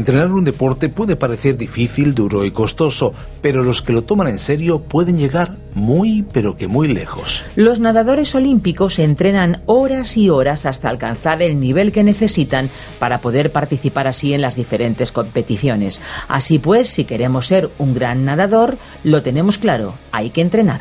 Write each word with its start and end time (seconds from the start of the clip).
Entrenar 0.00 0.32
un 0.32 0.44
deporte 0.44 0.88
puede 0.88 1.14
parecer 1.14 1.58
difícil, 1.58 2.14
duro 2.14 2.46
y 2.46 2.52
costoso, 2.52 3.12
pero 3.42 3.62
los 3.62 3.82
que 3.82 3.92
lo 3.92 4.00
toman 4.00 4.28
en 4.28 4.38
serio 4.38 4.80
pueden 4.80 5.18
llegar 5.18 5.58
muy, 5.74 6.24
pero 6.32 6.56
que 6.56 6.68
muy 6.68 6.88
lejos. 6.88 7.44
Los 7.54 7.80
nadadores 7.80 8.34
olímpicos 8.34 8.98
entrenan 8.98 9.60
horas 9.66 10.16
y 10.16 10.30
horas 10.30 10.64
hasta 10.64 10.88
alcanzar 10.88 11.42
el 11.42 11.60
nivel 11.60 11.92
que 11.92 12.02
necesitan 12.02 12.70
para 12.98 13.20
poder 13.20 13.52
participar 13.52 14.08
así 14.08 14.32
en 14.32 14.40
las 14.40 14.56
diferentes 14.56 15.12
competiciones. 15.12 16.00
Así 16.28 16.58
pues, 16.58 16.88
si 16.88 17.04
queremos 17.04 17.46
ser 17.46 17.68
un 17.76 17.92
gran 17.92 18.24
nadador, 18.24 18.78
lo 19.04 19.22
tenemos 19.22 19.58
claro, 19.58 19.92
hay 20.12 20.30
que 20.30 20.40
entrenar. 20.40 20.80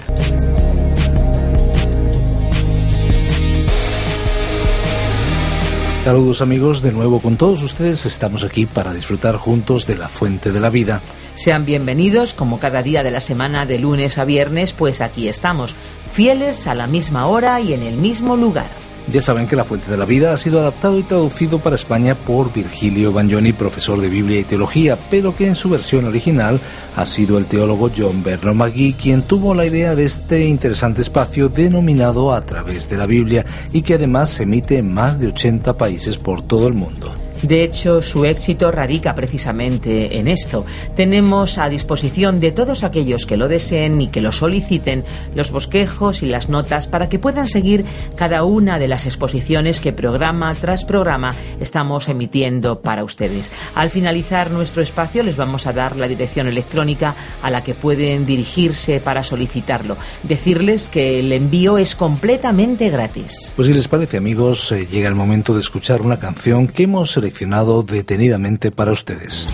Saludos 6.09 6.41
amigos, 6.41 6.81
de 6.81 6.91
nuevo 6.91 7.19
con 7.19 7.37
todos 7.37 7.61
ustedes 7.61 8.07
estamos 8.07 8.43
aquí 8.43 8.65
para 8.65 8.95
disfrutar 8.95 9.35
juntos 9.35 9.85
de 9.85 9.95
la 9.95 10.09
fuente 10.09 10.51
de 10.51 10.59
la 10.59 10.71
vida. 10.71 11.03
Sean 11.35 11.67
bienvenidos 11.67 12.33
como 12.33 12.59
cada 12.59 12.81
día 12.81 13.03
de 13.03 13.11
la 13.11 13.21
semana 13.21 13.67
de 13.67 13.77
lunes 13.77 14.17
a 14.17 14.25
viernes, 14.25 14.73
pues 14.73 15.01
aquí 15.01 15.27
estamos, 15.27 15.75
fieles 16.11 16.65
a 16.65 16.73
la 16.73 16.87
misma 16.87 17.27
hora 17.27 17.61
y 17.61 17.73
en 17.73 17.83
el 17.83 17.95
mismo 17.95 18.37
lugar. 18.37 18.88
Ya 19.11 19.21
saben 19.21 19.47
que 19.47 19.55
La 19.55 19.63
Fuente 19.63 19.89
de 19.89 19.97
la 19.97 20.05
Vida 20.05 20.33
ha 20.33 20.37
sido 20.37 20.59
adaptado 20.59 20.99
y 20.99 21.03
traducido 21.03 21.59
para 21.59 21.75
España 21.75 22.15
por 22.15 22.53
Virgilio 22.53 23.11
Bagnoni, 23.11 23.53
profesor 23.53 23.99
de 23.99 24.09
Biblia 24.09 24.39
y 24.39 24.43
Teología, 24.43 24.97
pero 25.09 25.35
que 25.35 25.47
en 25.47 25.55
su 25.55 25.69
versión 25.69 26.05
original 26.05 26.59
ha 26.95 27.05
sido 27.05 27.37
el 27.37 27.45
teólogo 27.45 27.89
John 27.95 28.23
Bernard 28.23 28.55
McGee 28.55 28.93
quien 28.93 29.23
tuvo 29.23 29.55
la 29.55 29.65
idea 29.65 29.95
de 29.95 30.05
este 30.05 30.45
interesante 30.45 31.01
espacio 31.01 31.49
denominado 31.49 32.33
A 32.33 32.45
través 32.45 32.89
de 32.89 32.97
la 32.97 33.05
Biblia 33.05 33.45
y 33.73 33.81
que 33.81 33.95
además 33.95 34.29
se 34.29 34.43
emite 34.43 34.77
en 34.77 34.93
más 34.93 35.19
de 35.19 35.27
80 35.27 35.77
países 35.77 36.17
por 36.17 36.41
todo 36.41 36.67
el 36.67 36.73
mundo. 36.73 37.13
De 37.41 37.63
hecho, 37.63 38.01
su 38.01 38.25
éxito 38.25 38.71
radica 38.71 39.15
precisamente 39.15 40.17
en 40.17 40.27
esto. 40.27 40.65
Tenemos 40.95 41.57
a 41.57 41.69
disposición 41.69 42.39
de 42.39 42.51
todos 42.51 42.83
aquellos 42.83 43.25
que 43.25 43.37
lo 43.37 43.47
deseen 43.47 44.01
y 44.01 44.07
que 44.07 44.21
lo 44.21 44.31
soliciten 44.31 45.03
los 45.35 45.51
bosquejos 45.51 46.21
y 46.23 46.27
las 46.27 46.49
notas 46.49 46.87
para 46.87 47.09
que 47.09 47.19
puedan 47.19 47.47
seguir 47.47 47.85
cada 48.15 48.43
una 48.43 48.79
de 48.79 48.87
las 48.87 49.05
exposiciones 49.05 49.79
que 49.79 49.93
programa 49.93 50.55
tras 50.55 50.85
programa 50.85 51.35
estamos 51.59 52.09
emitiendo 52.09 52.81
para 52.81 53.03
ustedes. 53.03 53.51
Al 53.75 53.89
finalizar 53.89 54.51
nuestro 54.51 54.81
espacio 54.81 55.23
les 55.23 55.37
vamos 55.37 55.67
a 55.67 55.73
dar 55.73 55.95
la 55.95 56.07
dirección 56.07 56.47
electrónica 56.47 57.15
a 57.41 57.49
la 57.49 57.63
que 57.63 57.73
pueden 57.73 58.25
dirigirse 58.25 58.99
para 58.99 59.23
solicitarlo. 59.23 59.97
Decirles 60.23 60.89
que 60.89 61.19
el 61.19 61.31
envío 61.31 61.77
es 61.77 61.95
completamente 61.95 62.89
gratis. 62.89 63.53
Pues 63.55 63.67
si 63.67 63.73
les 63.73 63.87
parece 63.87 64.17
amigos, 64.17 64.71
eh, 64.71 64.87
llega 64.89 65.07
el 65.07 65.15
momento 65.15 65.53
de 65.53 65.61
escuchar 65.61 66.01
una 66.01 66.19
canción 66.19 66.67
que 66.67 66.83
hemos 66.83 67.17
seleccionado 67.29 67.83
detenidamente 67.83 68.71
para 68.71 68.91
ustedes. 68.91 69.47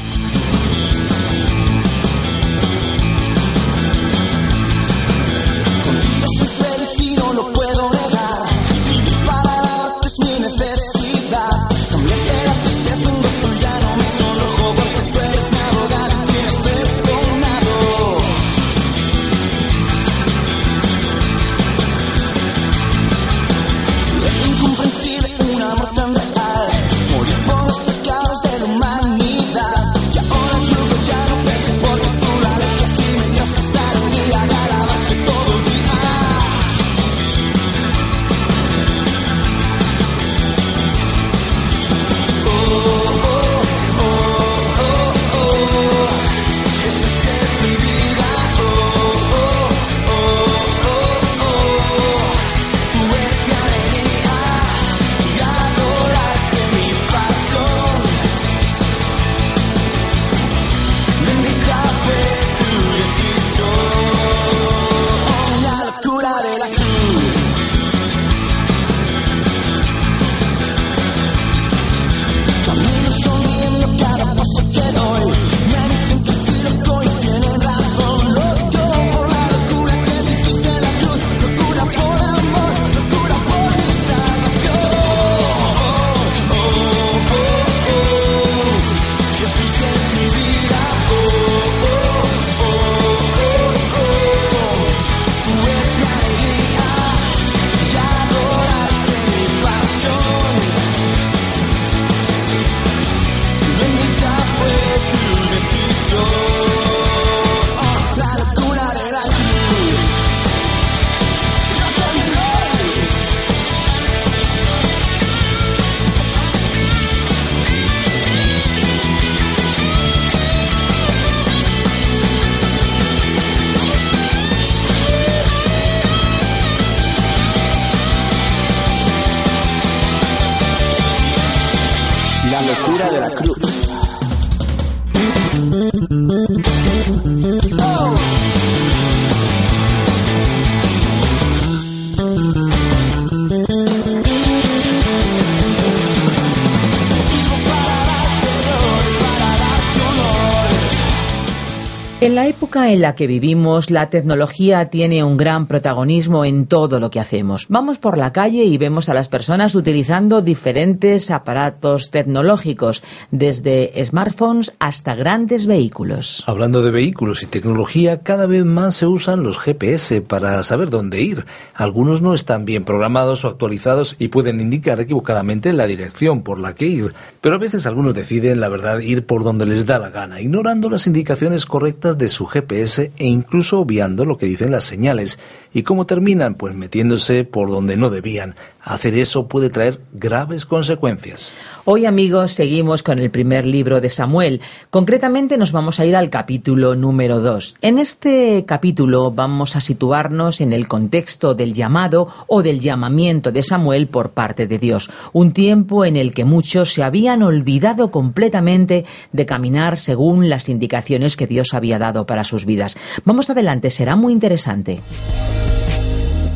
En 152.21 152.33
la 152.33 152.47
época 152.47 152.93
en 152.93 153.01
la 153.01 153.13
que 153.13 153.27
vivimos, 153.27 153.91
la 153.91 154.09
tecnología 154.09 154.89
tiene 154.89 155.25
un 155.25 155.35
gran 155.35 155.67
protagonismo 155.67 156.45
en 156.45 156.65
todo 156.65 157.01
lo 157.01 157.09
que 157.09 157.19
hacemos. 157.19 157.65
Vamos 157.67 157.97
por 157.99 158.17
la 158.17 158.31
calle 158.31 158.63
y 158.63 158.77
vemos 158.77 159.09
a 159.09 159.13
las 159.13 159.27
personas 159.27 159.75
utilizando 159.75 160.41
diferentes 160.41 161.29
aparatos 161.29 162.11
tecnológicos, 162.11 163.03
desde 163.31 163.91
smartphones 164.05 164.71
hasta 164.79 165.13
grandes 165.13 165.65
vehículos. 165.65 166.45
Hablando 166.47 166.81
de 166.81 166.91
vehículos 166.91 167.43
y 167.43 167.47
tecnología, 167.47 168.21
cada 168.21 168.47
vez 168.47 168.63
más 168.63 168.95
se 168.95 169.07
usan 169.07 169.43
los 169.43 169.59
GPS 169.59 170.21
para 170.21 170.63
saber 170.63 170.89
dónde 170.89 171.21
ir. 171.21 171.45
Algunos 171.73 172.21
no 172.21 172.33
están 172.33 172.63
bien 172.63 172.85
programados 172.85 173.43
o 173.43 173.49
actualizados 173.49 174.15
y 174.19 174.29
pueden 174.29 174.61
indicar 174.61 175.01
equivocadamente 175.01 175.73
la 175.73 175.85
dirección 175.85 176.43
por 176.43 176.59
la 176.59 176.75
que 176.75 176.85
ir, 176.85 177.13
pero 177.41 177.55
a 177.55 177.59
veces 177.59 177.85
algunos 177.85 178.15
deciden, 178.15 178.61
la 178.61 178.69
verdad, 178.69 178.99
ir 178.99 179.25
por 179.25 179.43
donde 179.43 179.65
les 179.65 179.85
da 179.85 179.99
la 179.99 180.11
gana, 180.11 180.39
ignorando 180.39 180.89
las 180.89 181.07
indicaciones 181.07 181.65
correctas 181.65 182.04
de 182.13 182.29
su 182.29 182.45
GPS 182.45 183.11
e 183.17 183.25
incluso 183.25 183.79
obviando 183.79 184.25
lo 184.25 184.37
que 184.37 184.45
dicen 184.45 184.71
las 184.71 184.83
señales. 184.83 185.39
¿Y 185.75 185.83
cómo 185.83 186.05
terminan? 186.05 186.55
Pues 186.55 186.73
metiéndose 186.73 187.43
por 187.43 187.69
donde 187.69 187.97
no 187.97 188.09
debían. 188.09 188.55
Hacer 188.81 189.13
eso 189.15 189.49
puede 189.49 189.69
traer 189.69 189.99
graves 190.13 190.65
consecuencias. 190.65 191.53
Hoy 191.83 192.05
amigos 192.05 192.53
seguimos 192.53 193.03
con 193.03 193.19
el 193.19 193.29
primer 193.29 193.65
libro 193.65 193.99
de 193.99 194.09
Samuel. 194.09 194.61
Concretamente 194.89 195.57
nos 195.57 195.73
vamos 195.73 195.99
a 195.99 196.05
ir 196.05 196.15
al 196.15 196.29
capítulo 196.29 196.95
número 196.95 197.41
2. 197.41 197.75
En 197.81 197.99
este 197.99 198.63
capítulo 198.65 199.31
vamos 199.31 199.75
a 199.75 199.81
situarnos 199.81 200.61
en 200.61 200.71
el 200.71 200.87
contexto 200.87 201.55
del 201.55 201.73
llamado 201.73 202.29
o 202.47 202.63
del 202.63 202.79
llamamiento 202.79 203.51
de 203.51 203.61
Samuel 203.61 204.07
por 204.07 204.29
parte 204.29 204.67
de 204.67 204.79
Dios. 204.79 205.11
Un 205.33 205.51
tiempo 205.51 206.05
en 206.05 206.15
el 206.15 206.33
que 206.33 206.45
muchos 206.45 206.93
se 206.93 207.03
habían 207.03 207.43
olvidado 207.43 208.11
completamente 208.11 209.03
de 209.33 209.45
caminar 209.45 209.97
según 209.97 210.47
las 210.47 210.69
indicaciones 210.69 211.35
que 211.35 211.47
Dios 211.47 211.73
había 211.73 211.99
dado 211.99 212.25
para 212.25 212.45
sus 212.45 212.65
vidas. 212.65 212.95
Vamos 213.25 213.49
adelante, 213.49 213.89
será 213.89 214.15
muy 214.15 214.31
interesante. 214.31 215.01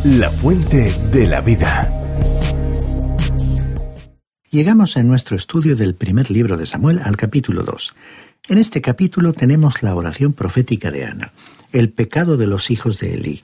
La 0.05 0.29
fuente 0.29 0.97
de 1.11 1.27
la 1.27 1.41
vida. 1.41 1.93
Llegamos 4.49 4.95
en 4.95 5.09
nuestro 5.09 5.35
estudio 5.35 5.75
del 5.75 5.93
primer 5.93 6.31
libro 6.31 6.55
de 6.55 6.65
Samuel 6.65 7.01
al 7.03 7.17
capítulo 7.17 7.63
2. 7.63 7.93
En 8.47 8.59
este 8.59 8.79
capítulo 8.79 9.33
tenemos 9.33 9.83
la 9.83 9.93
oración 9.93 10.31
profética 10.31 10.89
de 10.89 11.03
Ana, 11.03 11.33
el 11.73 11.89
pecado 11.89 12.37
de 12.37 12.47
los 12.47 12.71
hijos 12.71 12.97
de 12.99 13.15
Elí, 13.15 13.43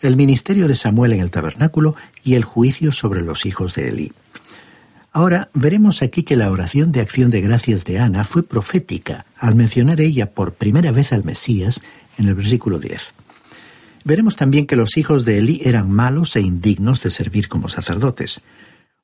el 0.00 0.14
ministerio 0.14 0.68
de 0.68 0.76
Samuel 0.76 1.12
en 1.12 1.20
el 1.22 1.32
tabernáculo 1.32 1.96
y 2.22 2.34
el 2.34 2.44
juicio 2.44 2.92
sobre 2.92 3.22
los 3.22 3.44
hijos 3.44 3.74
de 3.74 3.88
Elí. 3.88 4.12
Ahora 5.10 5.48
veremos 5.54 6.02
aquí 6.02 6.22
que 6.22 6.36
la 6.36 6.52
oración 6.52 6.92
de 6.92 7.00
acción 7.00 7.30
de 7.30 7.40
gracias 7.40 7.84
de 7.84 7.98
Ana 7.98 8.22
fue 8.22 8.44
profética 8.44 9.26
al 9.38 9.56
mencionar 9.56 10.00
ella 10.00 10.30
por 10.30 10.52
primera 10.52 10.92
vez 10.92 11.12
al 11.12 11.24
Mesías 11.24 11.80
en 12.16 12.28
el 12.28 12.36
versículo 12.36 12.78
10. 12.78 13.12
Veremos 14.06 14.36
también 14.36 14.68
que 14.68 14.76
los 14.76 14.96
hijos 14.98 15.24
de 15.24 15.38
Elí 15.38 15.60
eran 15.64 15.90
malos 15.90 16.36
e 16.36 16.40
indignos 16.40 17.02
de 17.02 17.10
servir 17.10 17.48
como 17.48 17.68
sacerdotes. 17.68 18.40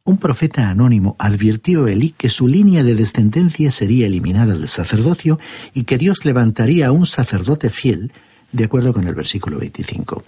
Un 0.05 0.17
profeta 0.17 0.71
anónimo 0.71 1.17
advirtió 1.19 1.87
a 1.87 1.91
Elí 1.91 2.15
que 2.17 2.29
su 2.29 2.47
línea 2.47 2.85
de 2.85 2.95
descendencia 2.95 3.73
sería 3.73 4.07
eliminada 4.07 4.55
del 4.55 4.69
sacerdocio 4.69 5.41
y 5.75 5.83
que 5.83 5.99
Dios 5.99 6.25
levantaría 6.25 6.87
a 6.87 6.93
un 6.93 7.07
sacerdote 7.07 7.69
fiel, 7.69 8.13
de 8.53 8.63
acuerdo 8.63 8.93
con 8.93 9.09
el 9.09 9.17
versículo 9.17 9.59
25. 9.59 10.23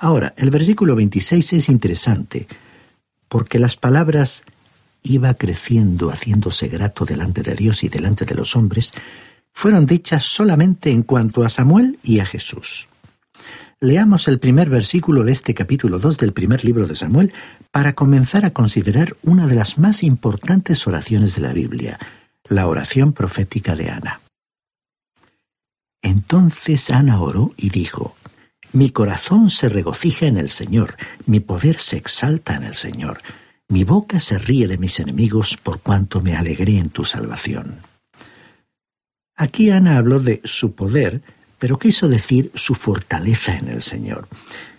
Ahora, 0.00 0.34
el 0.36 0.50
versículo 0.50 0.96
26 0.96 1.52
es 1.52 1.68
interesante, 1.68 2.48
porque 3.28 3.60
las 3.60 3.76
palabras 3.76 4.42
iba 5.04 5.34
creciendo, 5.34 6.10
haciéndose 6.10 6.66
grato 6.66 7.04
delante 7.04 7.44
de 7.44 7.54
Dios 7.54 7.84
y 7.84 7.88
delante 7.88 8.24
de 8.24 8.34
los 8.34 8.56
hombres, 8.56 8.92
fueron 9.52 9.86
dichas 9.86 10.24
solamente 10.24 10.90
en 10.90 11.04
cuanto 11.04 11.44
a 11.44 11.48
Samuel 11.48 12.00
y 12.02 12.18
a 12.18 12.26
Jesús. 12.26 12.88
Leamos 13.80 14.26
el 14.28 14.38
primer 14.38 14.70
versículo 14.70 15.22
de 15.22 15.32
este 15.32 15.52
capítulo 15.52 15.98
2 15.98 16.16
del 16.16 16.32
primer 16.32 16.64
libro 16.64 16.86
de 16.86 16.96
Samuel 16.96 17.34
para 17.70 17.94
comenzar 17.94 18.46
a 18.46 18.52
considerar 18.52 19.18
una 19.22 19.46
de 19.46 19.54
las 19.54 19.76
más 19.76 20.02
importantes 20.02 20.86
oraciones 20.86 21.36
de 21.36 21.42
la 21.42 21.52
Biblia, 21.52 21.98
la 22.48 22.68
oración 22.68 23.12
profética 23.12 23.76
de 23.76 23.90
Ana. 23.90 24.22
Entonces 26.00 26.90
Ana 26.90 27.20
oró 27.20 27.52
y 27.58 27.68
dijo, 27.68 28.16
Mi 28.72 28.88
corazón 28.88 29.50
se 29.50 29.68
regocija 29.68 30.26
en 30.26 30.38
el 30.38 30.48
Señor, 30.48 30.96
mi 31.26 31.40
poder 31.40 31.78
se 31.78 31.98
exalta 31.98 32.56
en 32.56 32.62
el 32.62 32.74
Señor, 32.74 33.20
mi 33.68 33.84
boca 33.84 34.20
se 34.20 34.38
ríe 34.38 34.68
de 34.68 34.78
mis 34.78 35.00
enemigos 35.00 35.58
por 35.62 35.80
cuanto 35.80 36.22
me 36.22 36.34
alegré 36.34 36.78
en 36.78 36.88
tu 36.88 37.04
salvación. 37.04 37.80
Aquí 39.36 39.70
Ana 39.70 39.98
habló 39.98 40.18
de 40.18 40.40
su 40.44 40.74
poder, 40.74 41.20
pero 41.58 41.78
quiso 41.78 42.08
decir 42.08 42.50
su 42.54 42.74
fortaleza 42.74 43.56
en 43.56 43.68
el 43.68 43.82
Señor. 43.82 44.28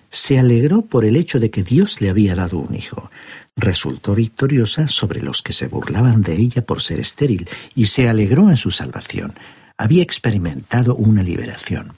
Se 0.09 0.39
alegró 0.39 0.83
por 0.83 1.06
el 1.06 1.15
hecho 1.15 1.39
de 1.39 1.50
que 1.50 1.63
Dios 1.63 2.01
le 2.01 2.09
había 2.09 2.35
dado 2.35 2.57
un 2.57 2.75
hijo. 2.75 3.09
Resultó 3.56 4.15
victoriosa 4.15 4.88
sobre 4.88 5.21
los 5.21 5.41
que 5.41 5.53
se 5.53 5.68
burlaban 5.68 6.21
de 6.21 6.35
ella 6.35 6.65
por 6.65 6.81
ser 6.81 7.00
estéril 7.00 7.50
y 7.75 7.88
se 7.88 8.07
alegró 8.07 8.50
en 8.50 8.57
su 8.57 8.71
salvación. 8.71 9.33
Había 9.77 10.03
experimentado 10.03 10.95
una 10.95 11.24
liberación. 11.24 11.94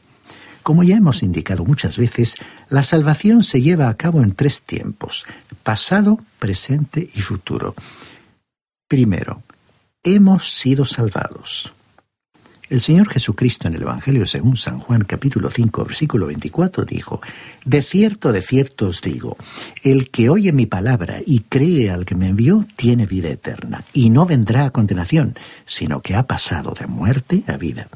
Como 0.64 0.84
ya 0.84 0.98
hemos 0.98 1.24
indicado 1.24 1.66
muchas 1.66 1.98
veces, 1.98 2.36
la 2.70 2.84
salvación 2.84 3.44
se 3.44 3.62
lleva 3.62 3.90
a 3.90 3.98
cabo 3.98 4.22
en 4.22 4.34
tres 4.34 4.62
tiempos, 4.62 5.26
pasado, 5.64 6.20
presente 6.38 7.08
y 7.16 7.22
futuro. 7.22 7.76
Primero, 8.88 9.44
hemos 10.04 10.54
sido 10.54 10.86
salvados. 10.86 11.74
El 12.70 12.82
Señor 12.82 13.10
Jesucristo 13.10 13.68
en 13.68 13.74
el 13.74 13.82
Evangelio 13.82 14.28
según 14.28 14.56
San 14.56 14.78
Juan 14.78 15.04
capítulo 15.04 15.50
5 15.50 15.86
versículo 15.86 16.28
24 16.28 16.86
dijo, 16.86 17.20
De 17.66 17.82
cierto, 17.82 18.32
de 18.32 18.44
cierto 18.44 18.90
os 18.90 19.02
digo, 19.02 19.38
el 19.82 20.12
que 20.12 20.30
oye 20.30 20.52
mi 20.52 20.68
palabra 20.68 21.18
y 21.26 21.40
cree 21.40 21.90
al 21.90 22.06
que 22.06 22.14
me 22.14 22.28
envió 22.28 22.68
tiene 22.76 23.08
vida 23.08 23.30
eterna, 23.30 23.84
y 23.92 24.12
no 24.12 24.28
vendrá 24.28 24.66
a 24.66 24.70
condenación, 24.70 25.34
sino 25.66 26.02
que 26.02 26.14
ha 26.14 26.28
pasado 26.28 26.76
de 26.80 26.86
muerte 26.86 27.44
a 27.48 27.58
vida. 27.58 27.90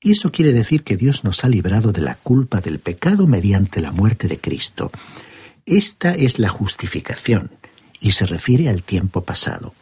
Y 0.00 0.12
eso 0.12 0.30
quiere 0.30 0.52
decir 0.52 0.84
que 0.84 0.96
Dios 0.96 1.24
nos 1.24 1.44
ha 1.44 1.48
librado 1.48 1.90
de 1.90 2.00
la 2.00 2.14
culpa 2.14 2.60
del 2.60 2.78
pecado 2.78 3.26
mediante 3.26 3.80
la 3.80 3.90
muerte 3.90 4.28
de 4.28 4.38
Cristo. 4.38 4.92
Esta 5.66 6.14
es 6.14 6.38
la 6.38 6.48
justificación, 6.48 7.50
y 7.98 8.12
se 8.12 8.26
refiere 8.26 8.68
al 8.68 8.84
tiempo 8.84 9.24
pasado. 9.24 9.74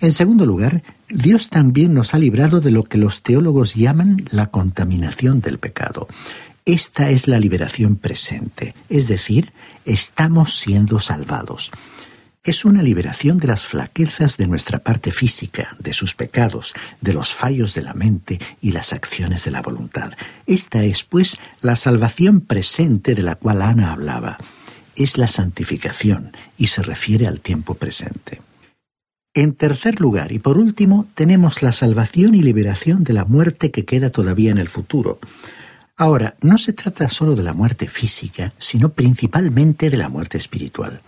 En 0.00 0.12
segundo 0.12 0.46
lugar, 0.46 0.82
Dios 1.10 1.50
también 1.50 1.92
nos 1.92 2.14
ha 2.14 2.18
librado 2.18 2.60
de 2.60 2.70
lo 2.70 2.84
que 2.84 2.98
los 2.98 3.22
teólogos 3.22 3.74
llaman 3.74 4.24
la 4.30 4.46
contaminación 4.46 5.40
del 5.40 5.58
pecado. 5.58 6.06
Esta 6.64 7.10
es 7.10 7.26
la 7.26 7.40
liberación 7.40 7.96
presente, 7.96 8.74
es 8.88 9.08
decir, 9.08 9.52
estamos 9.84 10.54
siendo 10.60 11.00
salvados. 11.00 11.72
Es 12.44 12.64
una 12.64 12.82
liberación 12.82 13.38
de 13.38 13.48
las 13.48 13.64
flaquezas 13.64 14.36
de 14.36 14.46
nuestra 14.46 14.78
parte 14.78 15.10
física, 15.10 15.76
de 15.80 15.92
sus 15.92 16.14
pecados, 16.14 16.74
de 17.00 17.12
los 17.12 17.34
fallos 17.34 17.74
de 17.74 17.82
la 17.82 17.94
mente 17.94 18.38
y 18.60 18.70
las 18.70 18.92
acciones 18.92 19.44
de 19.44 19.50
la 19.50 19.62
voluntad. 19.62 20.12
Esta 20.46 20.84
es, 20.84 21.02
pues, 21.02 21.38
la 21.60 21.74
salvación 21.74 22.40
presente 22.40 23.14
de 23.16 23.22
la 23.22 23.34
cual 23.34 23.62
Ana 23.62 23.92
hablaba. 23.92 24.38
Es 24.94 25.18
la 25.18 25.26
santificación 25.26 26.32
y 26.56 26.68
se 26.68 26.82
refiere 26.82 27.26
al 27.26 27.40
tiempo 27.40 27.74
presente. 27.74 28.40
En 29.38 29.54
tercer 29.54 30.00
lugar, 30.00 30.32
y 30.32 30.40
por 30.40 30.58
último, 30.58 31.06
tenemos 31.14 31.62
la 31.62 31.70
salvación 31.70 32.34
y 32.34 32.42
liberación 32.42 33.04
de 33.04 33.12
la 33.12 33.24
muerte 33.24 33.70
que 33.70 33.84
queda 33.84 34.10
todavía 34.10 34.50
en 34.50 34.58
el 34.58 34.68
futuro. 34.68 35.20
Ahora, 35.96 36.34
no 36.40 36.58
se 36.58 36.72
trata 36.72 37.08
solo 37.08 37.36
de 37.36 37.44
la 37.44 37.52
muerte 37.52 37.86
física, 37.86 38.52
sino 38.58 38.88
principalmente 38.88 39.90
de 39.90 39.96
la 39.96 40.08
muerte 40.08 40.38
espiritual. 40.38 41.02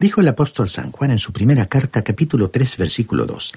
Dijo 0.00 0.22
el 0.22 0.26
apóstol 0.26 0.68
San 0.68 0.90
Juan 0.90 1.12
en 1.12 1.20
su 1.20 1.32
primera 1.32 1.66
carta 1.66 2.02
capítulo 2.02 2.50
3 2.50 2.76
versículo 2.78 3.26
2, 3.26 3.52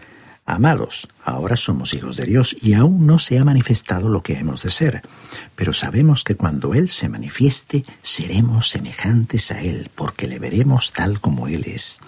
Amados, 0.45 1.07
ahora 1.25 1.55
somos 1.55 1.95
hijos 1.95 2.17
de 2.17 2.25
Dios 2.25 2.55
y 2.62 2.74
aún 2.74 3.07
no 3.07 3.17
se 3.17 3.39
ha 3.39 3.43
manifestado 3.43 4.07
lo 4.07 4.21
que 4.21 4.38
hemos 4.38 4.62
de 4.62 4.69
ser, 4.69 5.01
pero 5.55 5.74
sabemos 5.74 6.24
que 6.24 6.36
cuando 6.36 6.75
Él 6.75 6.89
se 6.89 7.10
manifieste 7.10 7.86
seremos 8.03 8.69
semejantes 8.69 9.50
a 9.50 9.62
Él, 9.62 9.89
porque 9.95 10.27
le 10.27 10.38
veremos 10.38 10.93
tal 10.93 11.19
como 11.19 11.48
Él 11.48 11.63
es. 11.65 12.00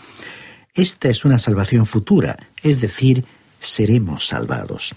Esta 0.73 1.09
es 1.09 1.23
una 1.23 1.37
salvación 1.37 1.85
futura, 1.85 2.37
es 2.63 2.81
decir, 2.81 3.25
seremos 3.59 4.27
salvados. 4.27 4.95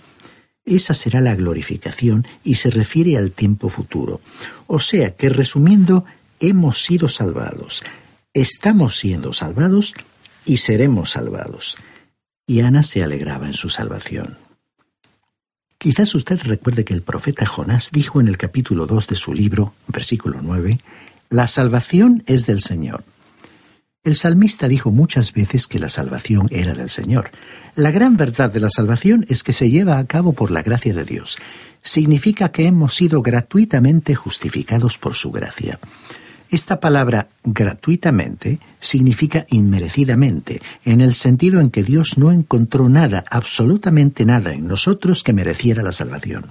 Esa 0.65 0.95
será 0.95 1.21
la 1.21 1.35
glorificación 1.35 2.27
y 2.43 2.57
se 2.57 2.71
refiere 2.71 3.17
al 3.17 3.31
tiempo 3.31 3.69
futuro. 3.69 4.21
O 4.67 4.81
sea 4.81 5.15
que, 5.15 5.29
resumiendo, 5.29 6.05
hemos 6.41 6.83
sido 6.83 7.09
salvados, 7.09 7.85
estamos 8.33 8.97
siendo 8.97 9.33
salvados 9.33 9.95
y 10.45 10.57
seremos 10.57 11.11
salvados. 11.11 11.77
Y 12.47 12.61
Ana 12.61 12.83
se 12.83 13.03
alegraba 13.03 13.47
en 13.47 13.55
su 13.55 13.69
salvación. 13.69 14.39
Quizás 15.79 16.15
usted 16.15 16.41
recuerde 16.45 16.85
que 16.85 16.95
el 16.95 17.03
profeta 17.03 17.45
Jonás 17.45 17.91
dijo 17.93 18.21
en 18.21 18.29
el 18.29 18.39
capítulo 18.39 18.87
2 18.87 19.09
de 19.09 19.17
su 19.17 19.35
libro, 19.35 19.75
versículo 19.89 20.41
9, 20.43 20.81
La 21.29 21.49
salvación 21.49 22.23
es 22.27 22.47
del 22.47 22.63
Señor. 22.63 23.05
El 24.07 24.15
salmista 24.15 24.69
dijo 24.69 24.93
muchas 24.93 25.33
veces 25.33 25.67
que 25.67 25.81
la 25.81 25.89
salvación 25.89 26.47
era 26.53 26.75
del 26.75 26.89
Señor. 26.89 27.33
La 27.75 27.91
gran 27.91 28.17
verdad 28.17 28.53
de 28.53 28.61
la 28.61 28.71
salvación 28.71 29.27
es 29.29 29.43
que 29.43 29.53
se 29.53 29.69
lleva 29.69 29.99
a 29.99 30.07
cabo 30.07 30.33
por 30.33 30.53
la 30.53 30.63
gracia 30.63 30.95
de 30.95 31.05
Dios. 31.05 31.39
significa 31.83 32.51
que 32.51 32.67
hemos 32.67 32.95
sido 32.95 33.21
gratuitamente 33.21 34.15
justificados 34.15 34.97
por 34.97 35.15
su 35.15 35.33
gracia. 35.33 35.81
Esta 36.51 36.79
palabra 36.79 37.29
gratuitamente 37.43 38.61
significa 38.81 39.45
inmerecidamente, 39.51 40.63
en 40.85 41.01
el 41.01 41.15
sentido 41.15 41.61
en 41.61 41.71
que 41.71 41.83
Dios 41.83 42.17
no 42.17 42.31
encontró 42.31 42.89
nada, 42.89 43.25
absolutamente 43.29 44.25
nada 44.25 44.53
en 44.53 44.69
nosotros 44.69 45.25
que 45.25 45.33
mereciera 45.33 45.83
la 45.83 45.93
salvación. 45.93 46.47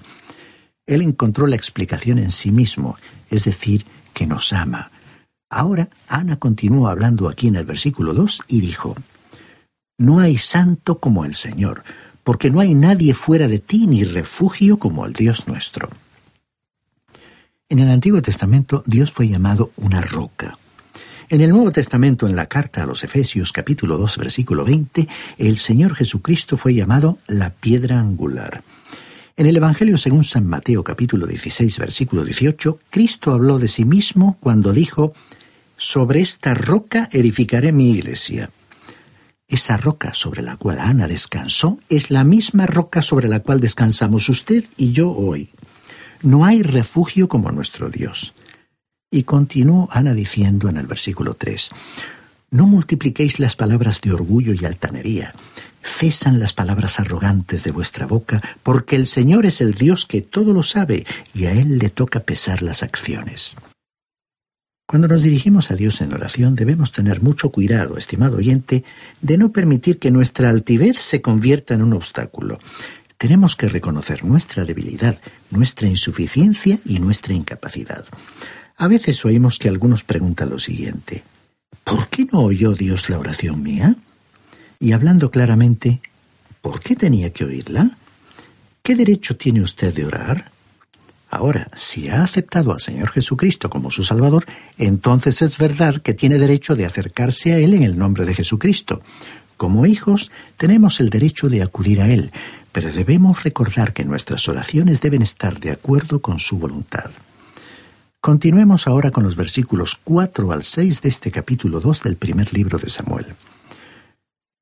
Él 0.88 1.02
encontró 1.02 1.48
la 1.48 1.56
explicación 1.56 2.20
en 2.20 2.32
sí 2.32 2.52
mismo, 2.52 2.98
es 3.30 3.46
decir, 3.46 3.86
que 4.14 4.28
nos 4.28 4.52
ama. 4.52 4.92
Ahora, 5.56 5.88
Ana 6.10 6.36
continuó 6.36 6.90
hablando 6.90 7.30
aquí 7.30 7.48
en 7.48 7.56
el 7.56 7.64
versículo 7.64 8.14
2 8.14 8.42
y 8.50 8.60
dijo, 8.60 8.94
No 9.98 10.20
hay 10.20 10.38
santo 10.38 11.00
como 11.00 11.24
el 11.24 11.34
Señor, 11.34 11.86
porque 12.26 12.52
no 12.52 12.60
hay 12.60 12.74
nadie 12.74 13.14
fuera 13.14 13.48
de 13.48 13.60
ti 13.60 13.88
ni 13.88 14.04
refugio 14.04 14.78
como 14.78 15.06
el 15.06 15.14
Dios 15.14 15.48
nuestro. 15.48 15.88
En 17.70 17.80
el 17.80 17.90
Antiguo 17.90 18.22
Testamento 18.22 18.84
Dios 18.86 19.14
fue 19.14 19.30
llamado 19.30 19.72
una 19.78 20.02
roca. 20.02 20.58
En 21.30 21.40
el 21.40 21.52
Nuevo 21.52 21.72
Testamento, 21.72 22.28
en 22.28 22.36
la 22.36 22.48
carta 22.48 22.84
a 22.84 22.86
los 22.86 23.06
Efesios 23.06 23.54
capítulo 23.54 23.98
2 23.98 24.18
versículo 24.18 24.66
20, 24.66 25.08
el 25.38 25.56
Señor 25.56 25.96
Jesucristo 25.96 26.58
fue 26.58 26.74
llamado 26.74 27.18
la 27.28 27.52
piedra 27.52 27.98
angular. 27.98 28.62
En 29.38 29.46
el 29.46 29.56
Evangelio 29.56 29.98
según 29.98 30.26
San 30.26 30.48
Mateo 30.48 30.84
capítulo 30.84 31.26
16 31.26 31.80
versículo 31.80 32.26
18, 32.26 32.78
Cristo 32.90 33.32
habló 33.32 33.58
de 33.58 33.70
sí 33.70 33.86
mismo 33.86 34.38
cuando 34.42 34.74
dijo, 34.74 35.14
Sobre 35.78 36.22
esta 36.22 36.54
roca 36.54 37.10
edificaré 37.12 37.72
mi 37.72 37.92
iglesia. 37.92 38.50
Esa 39.48 39.78
roca 39.78 40.14
sobre 40.14 40.42
la 40.42 40.56
cual 40.56 40.80
Ana 40.80 41.08
descansó 41.08 41.80
es 41.90 42.10
la 42.10 42.24
misma 42.24 42.66
roca 42.66 43.02
sobre 43.02 43.28
la 43.28 43.42
cual 43.42 43.60
descansamos 43.60 44.30
usted 44.30 44.64
y 44.78 44.92
yo 44.92 45.12
hoy. 45.12 45.50
No 46.22 46.46
hay 46.46 46.64
refugio 46.64 47.28
como 47.28 47.52
nuestro 47.52 47.90
Dios. 47.90 48.34
Y 49.12 49.24
continuó 49.24 49.90
Ana 49.92 50.14
diciendo 50.14 50.70
en 50.70 50.78
el 50.78 50.88
versículo 50.88 51.36
3, 51.36 51.70
No 52.52 52.68
multipliquéis 52.68 53.40
las 53.40 53.56
palabras 53.56 54.02
de 54.02 54.14
orgullo 54.14 54.54
y 54.54 54.66
altanería. 54.66 55.36
Cesan 55.84 56.40
las 56.40 56.54
palabras 56.54 57.00
arrogantes 57.00 57.64
de 57.64 57.72
vuestra 57.72 58.08
boca, 58.08 58.42
porque 58.64 58.96
el 58.96 59.06
Señor 59.06 59.46
es 59.46 59.62
el 59.62 59.74
Dios 59.74 60.06
que 60.06 60.22
todo 60.22 60.54
lo 60.54 60.64
sabe 60.64 61.06
y 61.34 61.46
a 61.46 61.52
Él 61.52 61.78
le 61.78 61.90
toca 61.90 62.22
pesar 62.22 62.64
las 62.64 62.82
acciones. 62.82 63.56
Cuando 64.88 65.08
nos 65.08 65.24
dirigimos 65.24 65.72
a 65.72 65.76
Dios 65.76 66.00
en 66.02 66.14
oración 66.14 66.56
debemos 66.56 66.92
tener 66.92 67.24
mucho 67.24 67.50
cuidado, 67.50 67.98
estimado 67.98 68.38
oyente, 68.38 68.84
de 69.20 69.38
no 69.38 69.52
permitir 69.52 69.98
que 69.98 70.12
nuestra 70.12 70.52
altivez 70.52 70.98
se 71.00 71.24
convierta 71.24 71.74
en 71.74 71.82
un 71.82 71.94
obstáculo. 71.94 72.60
Tenemos 73.18 73.56
que 73.56 73.68
reconocer 73.68 74.24
nuestra 74.24 74.64
debilidad, 74.64 75.20
nuestra 75.50 75.88
insuficiencia 75.88 76.78
y 76.86 77.00
nuestra 77.00 77.34
incapacidad. 77.34 78.06
A 78.78 78.88
veces 78.88 79.26
oímos 79.26 79.58
que 79.58 79.70
algunos 79.70 80.04
preguntan 80.04 80.52
lo 80.52 80.60
siguiente, 80.60 81.24
¿por 81.84 82.08
qué 82.10 82.28
no 82.32 82.42
oyó 82.42 82.74
Dios 82.74 83.10
la 83.10 83.18
oración 83.18 83.64
mía? 83.64 83.96
Y 84.80 84.92
hablando 84.92 85.32
claramente, 85.32 86.02
¿por 86.62 86.80
qué 86.82 86.96
tenía 86.96 87.32
que 87.32 87.46
oírla? 87.46 87.90
¿Qué 88.84 88.96
derecho 88.96 89.36
tiene 89.36 89.62
usted 89.62 89.96
de 89.96 90.06
orar? 90.06 90.52
Ahora, 91.36 91.70
si 91.76 92.08
ha 92.08 92.24
aceptado 92.24 92.72
al 92.72 92.80
Señor 92.80 93.10
Jesucristo 93.10 93.70
como 93.70 93.92
su 93.92 94.06
Salvador, 94.06 94.46
entonces 94.78 95.42
es 95.42 95.58
verdad 95.58 96.02
que 96.02 96.14
tiene 96.14 96.38
derecho 96.38 96.78
de 96.78 96.86
acercarse 96.86 97.52
a 97.52 97.58
Él 97.58 97.74
en 97.74 97.84
el 97.84 97.98
nombre 97.98 98.24
de 98.24 98.34
Jesucristo. 98.34 99.02
Como 99.58 99.86
hijos, 99.86 100.32
tenemos 100.56 101.02
el 101.02 101.10
derecho 101.10 101.50
de 101.50 101.62
acudir 101.62 102.02
a 102.02 102.08
Él, 102.08 102.32
pero 102.72 102.90
debemos 102.90 103.44
recordar 103.44 103.92
que 103.92 104.06
nuestras 104.06 104.48
oraciones 104.48 105.02
deben 105.02 105.22
estar 105.22 105.60
de 105.60 105.72
acuerdo 105.72 106.22
con 106.22 106.40
su 106.40 106.58
voluntad. 106.58 107.12
Continuemos 108.22 108.88
ahora 108.88 109.12
con 109.12 109.26
los 109.26 109.36
versículos 109.36 110.00
4 110.06 110.54
al 110.54 110.64
6 110.64 111.02
de 111.02 111.10
este 111.10 111.32
capítulo 111.32 111.82
2 111.82 112.02
del 112.02 112.16
primer 112.16 112.54
libro 112.54 112.78
de 112.78 112.90
Samuel. 112.90 113.26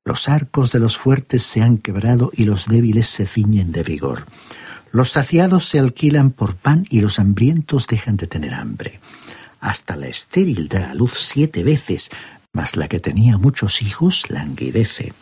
Los 0.04 0.28
arcos 0.28 0.72
de 0.72 0.80
los 0.80 0.98
fuertes 0.98 1.44
se 1.44 1.62
han 1.62 1.78
quebrado 1.78 2.32
y 2.34 2.46
los 2.46 2.66
débiles 2.66 3.08
se 3.08 3.26
ciñen 3.26 3.70
de 3.70 3.84
vigor. 3.84 4.26
Los 4.94 5.10
saciados 5.10 5.66
se 5.66 5.80
alquilan 5.80 6.30
por 6.30 6.54
pan 6.54 6.86
y 6.88 7.00
los 7.00 7.18
hambrientos 7.18 7.88
dejan 7.88 8.16
de 8.16 8.28
tener 8.28 8.54
hambre. 8.54 9.00
Hasta 9.58 9.96
la 9.96 10.06
estéril 10.06 10.68
da 10.68 10.92
a 10.92 10.94
luz 10.94 11.14
siete 11.18 11.64
veces, 11.64 12.10
mas 12.52 12.76
la 12.76 12.86
que 12.86 13.00
tenía 13.00 13.36
muchos 13.36 13.82
hijos 13.82 14.30
languidece. 14.30 15.12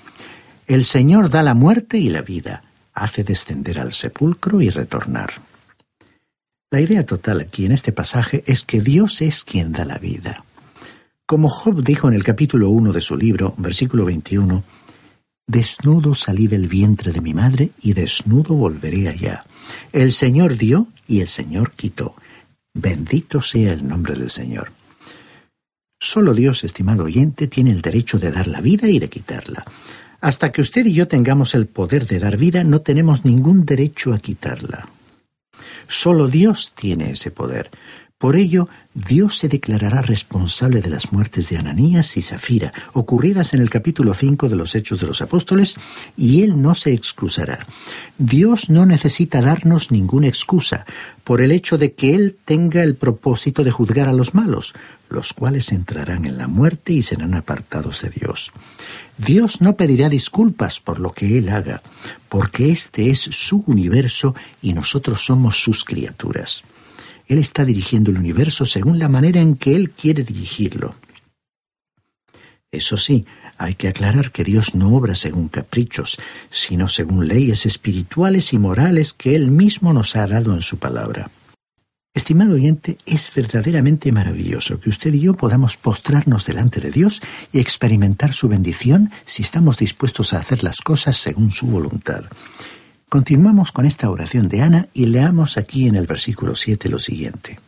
El 0.67 0.85
Señor 0.85 1.31
da 1.31 1.43
la 1.43 1.55
muerte 1.55 1.97
y 1.97 2.11
la 2.11 2.21
vida 2.21 2.63
hace 2.93 3.25
descender 3.25 3.79
al 3.79 3.95
sepulcro 3.95 4.61
y 4.61 4.69
retornar. 4.69 5.41
La 6.71 6.83
idea 6.83 7.07
total 7.07 7.41
aquí 7.41 7.65
en 7.65 7.73
este 7.73 7.93
pasaje 7.93 8.45
es 8.47 8.67
que 8.67 8.83
Dios 8.83 9.23
es 9.23 9.43
quien 9.43 9.73
da 9.73 9.87
la 9.87 9.97
vida. 9.97 10.45
Como 11.25 11.49
Job 11.49 11.83
dijo 11.83 12.09
en 12.09 12.15
el 12.15 12.25
capítulo 12.25 12.69
1 12.69 12.93
de 12.93 13.01
su 13.01 13.17
libro, 13.17 13.55
versículo 13.57 14.05
21, 14.05 14.63
Desnudo 15.47 16.15
salí 16.15 16.47
del 16.47 16.69
vientre 16.69 17.13
de 17.13 17.21
mi 17.21 17.35
madre 17.35 17.71
y 17.83 17.93
desnudo 17.93 18.55
volveré 18.55 19.09
allá. 19.09 19.45
El 19.93 20.13
Señor 20.13 20.57
dio 20.57 20.89
y 21.09 21.21
el 21.21 21.29
Señor 21.29 21.73
quitó. 21.73 22.15
Bendito 22.75 23.43
sea 23.43 23.73
el 23.73 23.87
nombre 23.87 24.15
del 24.15 24.31
Señor. 24.31 24.73
Solo 26.01 26.35
Dios, 26.35 26.65
estimado 26.65 27.05
oyente, 27.05 27.47
tiene 27.47 27.71
el 27.71 27.83
derecho 27.83 28.19
de 28.19 28.33
dar 28.33 28.49
la 28.49 28.61
vida 28.61 28.89
y 28.89 28.99
de 28.99 29.09
quitarla. 29.09 29.65
Hasta 30.21 30.53
que 30.53 30.61
usted 30.61 30.87
y 30.87 30.93
yo 30.93 31.09
tengamos 31.09 31.55
el 31.55 31.67
poder 31.67 32.07
de 32.07 32.19
dar 32.19 32.37
vida, 32.37 32.65
no 32.65 32.81
tenemos 32.81 33.25
ningún 33.25 33.67
derecho 33.67 34.15
a 34.15 34.19
quitarla. 34.19 34.89
Solo 35.89 36.29
Dios 36.29 36.73
tiene 36.75 37.11
ese 37.11 37.31
poder. 37.31 37.71
Por 38.23 38.37
ello, 38.37 38.69
Dios 38.95 39.37
se 39.37 39.49
declarará 39.49 40.01
responsable 40.01 40.81
de 40.81 40.91
las 40.91 41.11
muertes 41.11 41.49
de 41.49 41.57
Ananías 41.57 42.17
y 42.17 42.23
Zafira, 42.23 42.73
ocurridas 42.93 43.53
en 43.53 43.61
el 43.61 43.69
capítulo 43.69 44.15
5 44.15 44.49
de 44.49 44.55
los 44.55 44.77
Hechos 44.77 45.01
de 45.01 45.09
los 45.09 45.21
Apóstoles, 45.23 45.75
y 46.17 46.45
Él 46.45 46.63
no 46.63 46.77
se 46.77 46.93
excusará. 46.93 47.67
Dios 48.19 48.71
no 48.71 48.87
necesita 48.87 49.43
darnos 49.43 49.91
ninguna 49.91 50.29
excusa 50.29 50.87
por 51.25 51.41
el 51.41 51.51
hecho 51.51 51.79
de 51.79 51.95
que 51.95 52.15
Él 52.15 52.37
tenga 52.45 52.85
el 52.85 52.95
propósito 52.95 53.65
de 53.65 53.73
juzgar 53.73 54.07
a 54.07 54.13
los 54.13 54.35
malos, 54.35 54.73
los 55.11 55.33
cuales 55.33 55.73
entrarán 55.73 56.25
en 56.25 56.39
la 56.39 56.47
muerte 56.47 56.93
y 56.93 57.03
serán 57.03 57.35
apartados 57.35 58.03
de 58.03 58.11
Dios. 58.11 58.53
Dios 59.19 59.61
no 59.61 59.75
pedirá 59.75 60.09
disculpas 60.09 60.79
por 60.79 61.01
lo 61.01 61.11
que 61.11 61.39
Él 61.39 61.49
haga, 61.49 61.83
porque 62.29 62.71
este 62.71 63.11
es 63.11 63.19
su 63.19 63.65
universo 63.67 64.37
y 64.63 64.75
nosotros 64.75 65.25
somos 65.25 65.61
sus 65.61 65.83
criaturas. 65.83 66.63
Él 67.29 67.39
está 67.39 67.65
dirigiendo 67.65 68.11
el 68.11 68.19
universo 68.19 68.67
según 68.67 68.99
la 68.99 69.09
manera 69.09 69.41
en 69.41 69.57
que 69.57 69.75
Él 69.77 69.91
quiere 69.91 70.23
dirigirlo. 70.23 70.95
Eso 72.71 72.97
sí, 72.97 73.27
hay 73.59 73.75
que 73.75 73.89
aclarar 73.89 74.33
que 74.33 74.45
Dios 74.45 74.75
no 74.75 74.95
obra 74.97 75.15
según 75.15 75.49
caprichos, 75.49 76.19
sino 76.51 76.89
según 76.89 77.29
leyes 77.29 77.67
espirituales 77.67 78.53
y 78.53 78.59
morales 78.59 79.13
que 79.13 79.35
Él 79.35 79.51
mismo 79.51 79.93
nos 79.93 80.17
ha 80.17 80.27
dado 80.27 80.55
en 80.55 80.63
su 80.63 80.79
palabra. 80.79 81.31
Estimado 82.15 82.55
oyente, 82.55 82.99
es 83.07 83.31
verdaderamente 83.35 84.13
maravilloso 84.13 84.79
que 84.79 84.91
usted 84.91 85.15
y 85.15 85.21
yo 85.21 85.35
podamos 85.35 85.79
postrarnos 85.79 86.45
delante 86.45 86.79
de 86.79 86.91
Dios 86.91 87.23
y 87.53 87.59
experimentar 87.59 88.35
su 88.35 88.49
bendición 88.49 89.11
si 89.25 89.43
estamos 89.43 89.79
dispuestos 89.79 90.35
a 90.35 90.39
hacer 90.39 90.63
las 90.63 90.83
cosas 90.83 91.17
según 91.17 91.53
su 91.53 91.67
voluntad. 91.67 92.25
Continuamos 93.13 93.73
con 93.73 93.85
esta 93.85 94.09
oración 94.09 94.49
de 94.49 94.63
Ana 94.63 94.89
y 94.95 95.05
leamos 95.05 95.59
aquí 95.59 95.87
en 95.87 95.97
el 95.97 96.07
versículo 96.07 96.55
7 96.57 96.89
lo 96.89 96.99
siguiente. 96.99 97.61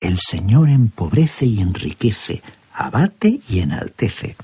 El 0.00 0.18
Señor 0.18 0.68
empobrece 0.68 1.46
y 1.46 1.60
enriquece, 1.60 2.42
abate 2.72 3.38
y 3.48 3.60
enaltece. 3.60 4.34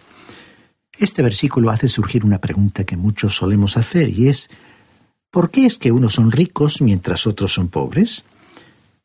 Este 0.97 1.23
versículo 1.25 1.71
hace 1.71 1.89
surgir 1.89 2.25
una 2.25 2.39
pregunta 2.39 2.85
que 2.85 2.97
muchos 2.97 3.35
solemos 3.35 3.77
hacer 3.77 4.09
y 4.09 4.29
es, 4.29 4.51
¿por 5.33 5.51
qué 5.51 5.67
es 5.67 5.79
que 5.79 5.91
unos 5.91 6.13
son 6.13 6.31
ricos 6.31 6.81
mientras 6.81 7.27
otros 7.27 7.55
son 7.55 7.67
pobres? 7.67 8.25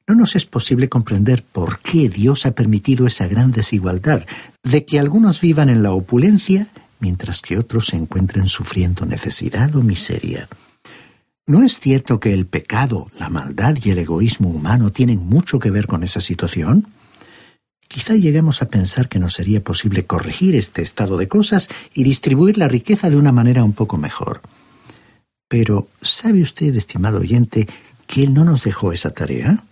No 0.08 0.14
nos 0.14 0.36
es 0.36 0.46
posible 0.46 0.90
comprender 0.90 1.42
por 1.44 1.80
qué 1.80 2.08
Dios 2.08 2.46
ha 2.46 2.52
permitido 2.52 3.08
esa 3.08 3.28
gran 3.28 3.52
desigualdad 3.52 4.24
de 4.62 4.86
que 4.86 5.00
algunos 5.00 5.42
vivan 5.42 5.70
en 5.70 5.82
la 5.82 5.92
opulencia 5.92 6.68
mientras 7.00 7.42
que 7.42 7.58
otros 7.58 7.88
se 7.88 7.96
encuentren 7.96 8.48
sufriendo 8.48 9.08
necesidad 9.08 9.76
o 9.76 9.82
miseria. 9.82 10.48
¿No 11.48 11.62
es 11.62 11.80
cierto 11.80 12.20
que 12.20 12.34
el 12.34 12.48
pecado, 12.48 13.12
la 13.20 13.30
maldad 13.30 13.78
y 13.84 13.92
el 13.92 14.00
egoísmo 14.00 14.50
humano 14.50 14.90
tienen 14.90 15.20
mucho 15.20 15.60
que 15.60 15.70
ver 15.70 15.86
con 15.86 16.04
esa 16.04 16.20
situación? 16.20 16.88
Quizá 17.88 18.16
lleguemos 18.16 18.64
a 18.64 18.68
pensar 18.68 19.10
que 19.10 19.20
no 19.20 19.30
sería 19.30 19.64
posible 19.64 20.08
corregir 20.08 20.56
este 20.56 20.82
estado 20.82 21.18
de 21.18 21.28
cosas 21.28 21.70
y 21.94 22.04
distribuir 22.04 22.58
la 22.58 22.68
riqueza 22.68 23.12
de 23.12 23.18
una 23.18 23.32
manera 23.32 23.64
un 23.64 23.74
poco 23.74 23.98
mejor. 23.98 24.42
Pero, 25.48 25.88
¿sabe 26.02 26.42
usted, 26.42 26.76
estimado 26.76 27.20
oyente, 27.20 27.68
que 28.08 28.24
Él 28.24 28.34
no 28.34 28.44
nos 28.44 28.64
dejó 28.64 28.92
esa 28.92 29.12
tarea? 29.12 29.64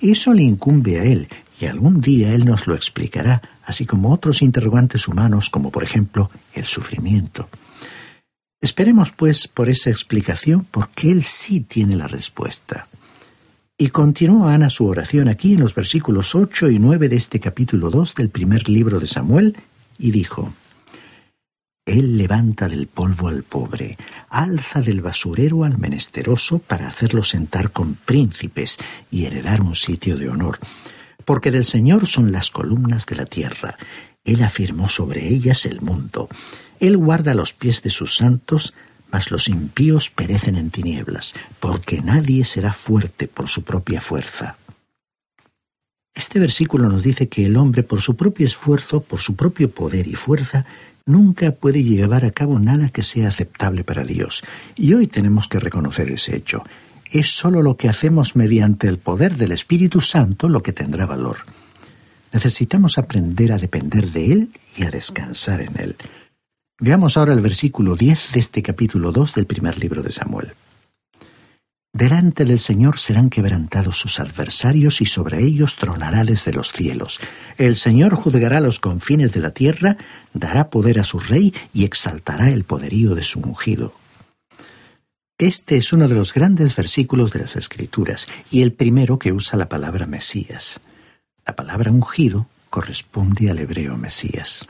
Eso 0.00 0.34
le 0.34 0.42
incumbe 0.42 0.98
a 0.98 1.04
Él, 1.04 1.28
y 1.60 1.66
algún 1.66 2.00
día 2.00 2.34
Él 2.34 2.44
nos 2.44 2.66
lo 2.66 2.74
explicará, 2.74 3.40
así 3.64 3.86
como 3.86 4.12
otros 4.12 4.42
interrogantes 4.42 5.06
humanos, 5.06 5.48
como 5.48 5.70
por 5.70 5.84
ejemplo 5.84 6.28
el 6.54 6.64
sufrimiento. 6.64 7.48
Esperemos, 8.64 9.12
pues, 9.12 9.46
por 9.46 9.68
esa 9.68 9.90
explicación, 9.90 10.66
porque 10.70 11.12
Él 11.12 11.22
sí 11.22 11.60
tiene 11.60 11.96
la 11.96 12.08
respuesta. 12.08 12.88
Y 13.76 13.88
continuó 13.88 14.48
Ana 14.48 14.70
su 14.70 14.86
oración 14.86 15.28
aquí 15.28 15.52
en 15.52 15.60
los 15.60 15.74
versículos 15.74 16.34
8 16.34 16.70
y 16.70 16.78
9 16.78 17.10
de 17.10 17.16
este 17.16 17.40
capítulo 17.40 17.90
2 17.90 18.14
del 18.14 18.30
primer 18.30 18.70
libro 18.70 19.00
de 19.00 19.06
Samuel, 19.06 19.54
y 19.98 20.12
dijo, 20.12 20.54
Él 21.84 22.16
levanta 22.16 22.66
del 22.66 22.86
polvo 22.86 23.28
al 23.28 23.42
pobre, 23.42 23.98
alza 24.30 24.80
del 24.80 25.02
basurero 25.02 25.64
al 25.64 25.76
menesteroso 25.76 26.58
para 26.58 26.88
hacerlo 26.88 27.22
sentar 27.22 27.70
con 27.70 27.92
príncipes 27.92 28.78
y 29.10 29.26
heredar 29.26 29.60
un 29.60 29.74
sitio 29.74 30.16
de 30.16 30.30
honor. 30.30 30.58
Porque 31.26 31.50
del 31.50 31.66
Señor 31.66 32.06
son 32.06 32.32
las 32.32 32.50
columnas 32.50 33.04
de 33.04 33.16
la 33.16 33.26
tierra, 33.26 33.76
Él 34.24 34.42
afirmó 34.42 34.88
sobre 34.88 35.28
ellas 35.28 35.66
el 35.66 35.82
mundo. 35.82 36.30
Él 36.86 36.96
guarda 36.96 37.34
los 37.34 37.52
pies 37.52 37.82
de 37.82 37.90
sus 37.90 38.16
santos, 38.16 38.74
mas 39.10 39.30
los 39.30 39.48
impíos 39.48 40.10
perecen 40.10 40.56
en 40.56 40.70
tinieblas, 40.70 41.34
porque 41.60 42.02
nadie 42.02 42.44
será 42.44 42.72
fuerte 42.72 43.28
por 43.28 43.48
su 43.48 43.62
propia 43.62 44.00
fuerza. 44.00 44.56
Este 46.14 46.38
versículo 46.38 46.88
nos 46.88 47.02
dice 47.02 47.28
que 47.28 47.46
el 47.46 47.56
hombre, 47.56 47.82
por 47.82 48.00
su 48.00 48.16
propio 48.16 48.46
esfuerzo, 48.46 49.02
por 49.02 49.20
su 49.20 49.34
propio 49.34 49.70
poder 49.70 50.06
y 50.06 50.14
fuerza, 50.14 50.64
nunca 51.06 51.52
puede 51.52 51.82
llevar 51.82 52.24
a 52.24 52.30
cabo 52.30 52.58
nada 52.58 52.88
que 52.88 53.02
sea 53.02 53.28
aceptable 53.28 53.82
para 53.82 54.04
Dios. 54.04 54.42
Y 54.76 54.94
hoy 54.94 55.06
tenemos 55.06 55.48
que 55.48 55.58
reconocer 55.58 56.10
ese 56.10 56.36
hecho. 56.36 56.64
Es 57.10 57.30
sólo 57.30 57.62
lo 57.62 57.76
que 57.76 57.88
hacemos 57.88 58.36
mediante 58.36 58.88
el 58.88 58.98
poder 58.98 59.36
del 59.36 59.52
Espíritu 59.52 60.00
Santo 60.00 60.48
lo 60.48 60.62
que 60.62 60.72
tendrá 60.72 61.06
valor. 61.06 61.38
Necesitamos 62.32 62.98
aprender 62.98 63.52
a 63.52 63.58
depender 63.58 64.10
de 64.10 64.32
Él 64.32 64.50
y 64.76 64.84
a 64.84 64.90
descansar 64.90 65.60
en 65.60 65.80
Él. 65.80 65.96
Veamos 66.80 67.16
ahora 67.16 67.32
el 67.32 67.40
versículo 67.40 67.94
10 67.94 68.32
de 68.32 68.40
este 68.40 68.60
capítulo 68.60 69.12
2 69.12 69.34
del 69.34 69.46
primer 69.46 69.78
libro 69.78 70.02
de 70.02 70.10
Samuel. 70.10 70.54
Delante 71.92 72.44
del 72.44 72.58
Señor 72.58 72.98
serán 72.98 73.30
quebrantados 73.30 73.96
sus 73.96 74.18
adversarios 74.18 75.00
y 75.00 75.06
sobre 75.06 75.40
ellos 75.40 75.76
tronará 75.76 76.24
desde 76.24 76.52
los 76.52 76.72
cielos. 76.72 77.20
El 77.58 77.76
Señor 77.76 78.16
juzgará 78.16 78.58
los 78.60 78.80
confines 78.80 79.32
de 79.32 79.38
la 79.38 79.52
tierra, 79.52 79.96
dará 80.32 80.68
poder 80.70 80.98
a 80.98 81.04
su 81.04 81.20
rey 81.20 81.54
y 81.72 81.84
exaltará 81.84 82.50
el 82.50 82.64
poderío 82.64 83.14
de 83.14 83.22
su 83.22 83.38
ungido. 83.38 83.94
Este 85.38 85.76
es 85.76 85.92
uno 85.92 86.08
de 86.08 86.16
los 86.16 86.34
grandes 86.34 86.74
versículos 86.74 87.30
de 87.30 87.38
las 87.38 87.54
Escrituras 87.54 88.26
y 88.50 88.62
el 88.62 88.72
primero 88.72 89.20
que 89.20 89.32
usa 89.32 89.56
la 89.56 89.68
palabra 89.68 90.08
Mesías. 90.08 90.80
La 91.46 91.54
palabra 91.54 91.92
ungido 91.92 92.48
corresponde 92.68 93.48
al 93.48 93.60
hebreo 93.60 93.96
Mesías. 93.96 94.66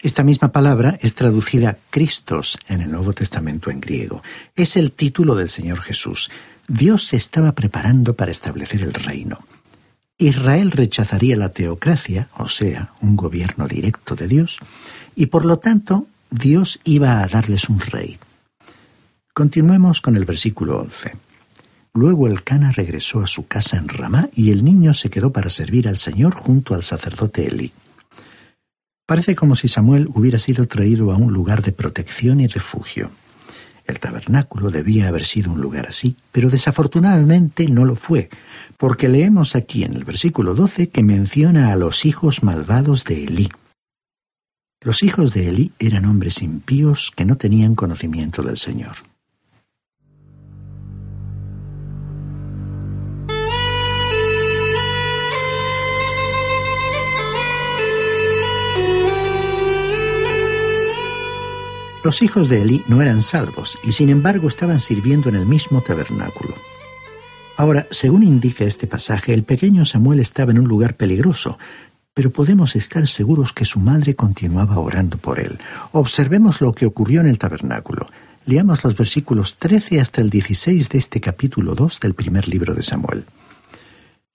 Esta 0.00 0.22
misma 0.22 0.52
palabra 0.52 0.96
es 1.02 1.16
traducida 1.16 1.76
Cristos 1.90 2.56
en 2.68 2.82
el 2.82 2.92
Nuevo 2.92 3.14
Testamento 3.14 3.68
en 3.68 3.80
griego. 3.80 4.22
Es 4.54 4.76
el 4.76 4.92
título 4.92 5.34
del 5.34 5.48
Señor 5.48 5.80
Jesús. 5.80 6.30
Dios 6.68 7.04
se 7.04 7.16
estaba 7.16 7.50
preparando 7.52 8.14
para 8.14 8.30
establecer 8.30 8.82
el 8.82 8.92
reino. 8.92 9.44
Israel 10.16 10.70
rechazaría 10.70 11.36
la 11.36 11.48
teocracia, 11.48 12.28
o 12.36 12.46
sea, 12.46 12.92
un 13.00 13.16
gobierno 13.16 13.66
directo 13.66 14.14
de 14.14 14.28
Dios, 14.28 14.58
y 15.16 15.26
por 15.26 15.44
lo 15.44 15.58
tanto 15.58 16.06
Dios 16.30 16.78
iba 16.84 17.20
a 17.20 17.26
darles 17.26 17.68
un 17.68 17.80
rey. 17.80 18.18
Continuemos 19.34 20.00
con 20.00 20.14
el 20.14 20.24
versículo 20.24 20.78
11. 20.78 21.16
Luego 21.94 22.28
el 22.28 22.44
Cana 22.44 22.70
regresó 22.70 23.20
a 23.20 23.26
su 23.26 23.48
casa 23.48 23.76
en 23.78 23.88
Ramá 23.88 24.28
y 24.32 24.52
el 24.52 24.64
niño 24.64 24.94
se 24.94 25.10
quedó 25.10 25.32
para 25.32 25.50
servir 25.50 25.88
al 25.88 25.98
Señor 25.98 26.34
junto 26.34 26.76
al 26.76 26.84
sacerdote 26.84 27.48
Elí. 27.48 27.72
Parece 29.08 29.34
como 29.34 29.56
si 29.56 29.68
Samuel 29.68 30.06
hubiera 30.12 30.38
sido 30.38 30.68
traído 30.68 31.12
a 31.12 31.16
un 31.16 31.32
lugar 31.32 31.62
de 31.62 31.72
protección 31.72 32.42
y 32.42 32.46
refugio. 32.46 33.10
El 33.86 34.00
tabernáculo 34.00 34.70
debía 34.70 35.08
haber 35.08 35.24
sido 35.24 35.50
un 35.50 35.62
lugar 35.62 35.86
así, 35.86 36.14
pero 36.30 36.50
desafortunadamente 36.50 37.68
no 37.68 37.86
lo 37.86 37.96
fue, 37.96 38.28
porque 38.76 39.08
leemos 39.08 39.56
aquí 39.56 39.82
en 39.82 39.94
el 39.94 40.04
versículo 40.04 40.54
12 40.54 40.90
que 40.90 41.02
menciona 41.02 41.72
a 41.72 41.76
los 41.76 42.04
hijos 42.04 42.42
malvados 42.42 43.04
de 43.04 43.24
Elí. 43.24 43.48
Los 44.82 45.02
hijos 45.02 45.32
de 45.32 45.48
Elí 45.48 45.72
eran 45.78 46.04
hombres 46.04 46.42
impíos 46.42 47.10
que 47.16 47.24
no 47.24 47.38
tenían 47.38 47.76
conocimiento 47.76 48.42
del 48.42 48.58
Señor. 48.58 48.96
Los 62.04 62.22
hijos 62.22 62.48
de 62.48 62.62
Elí 62.62 62.84
no 62.86 63.02
eran 63.02 63.22
salvos 63.22 63.78
y 63.82 63.92
sin 63.92 64.08
embargo 64.08 64.48
estaban 64.48 64.80
sirviendo 64.80 65.28
en 65.28 65.34
el 65.34 65.46
mismo 65.46 65.80
tabernáculo. 65.80 66.54
Ahora, 67.56 67.88
según 67.90 68.22
indica 68.22 68.64
este 68.64 68.86
pasaje, 68.86 69.34
el 69.34 69.42
pequeño 69.42 69.84
Samuel 69.84 70.20
estaba 70.20 70.52
en 70.52 70.60
un 70.60 70.68
lugar 70.68 70.94
peligroso, 70.94 71.58
pero 72.14 72.30
podemos 72.30 72.76
estar 72.76 73.06
seguros 73.08 73.52
que 73.52 73.64
su 73.64 73.80
madre 73.80 74.14
continuaba 74.14 74.78
orando 74.78 75.18
por 75.18 75.40
él. 75.40 75.58
Observemos 75.90 76.60
lo 76.60 76.72
que 76.72 76.86
ocurrió 76.86 77.20
en 77.20 77.26
el 77.26 77.38
tabernáculo. 77.38 78.06
Leamos 78.46 78.84
los 78.84 78.96
versículos 78.96 79.56
13 79.58 80.00
hasta 80.00 80.20
el 80.20 80.30
16 80.30 80.88
de 80.88 80.98
este 80.98 81.20
capítulo 81.20 81.74
2 81.74 81.98
del 81.98 82.14
primer 82.14 82.46
libro 82.46 82.74
de 82.74 82.84
Samuel. 82.84 83.24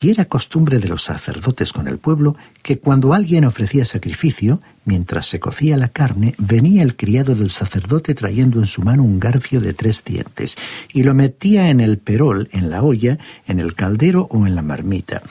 Y 0.04 0.10
era 0.10 0.26
costumbre 0.26 0.80
de 0.80 0.90
los 0.90 1.06
sacerdotes 1.06 1.72
con 1.72 1.88
el 1.88 1.98
pueblo 1.98 2.36
que 2.62 2.78
cuando 2.78 3.14
alguien 3.14 3.46
ofrecía 3.46 3.86
sacrificio, 3.86 4.62
mientras 4.84 5.28
se 5.28 5.40
cocía 5.40 5.78
la 5.78 5.88
carne, 5.88 6.36
venía 6.38 6.84
el 6.84 6.98
criado 6.98 7.36
del 7.36 7.50
sacerdote 7.50 8.14
trayendo 8.14 8.60
en 8.60 8.66
su 8.66 8.82
mano 8.82 9.02
un 9.04 9.18
garfio 9.18 9.62
de 9.62 9.74
tres 9.74 10.04
dientes, 10.04 10.58
y 10.92 11.04
lo 11.04 11.14
metía 11.14 11.70
en 11.70 11.80
el 11.80 12.00
perol, 12.00 12.50
en 12.52 12.70
la 12.70 12.84
olla, 12.84 13.18
en 13.48 13.62
el 13.62 13.76
caldero 13.76 14.28
o 14.30 14.46
en 14.46 14.56
la 14.56 14.62
marmita. 14.62 15.22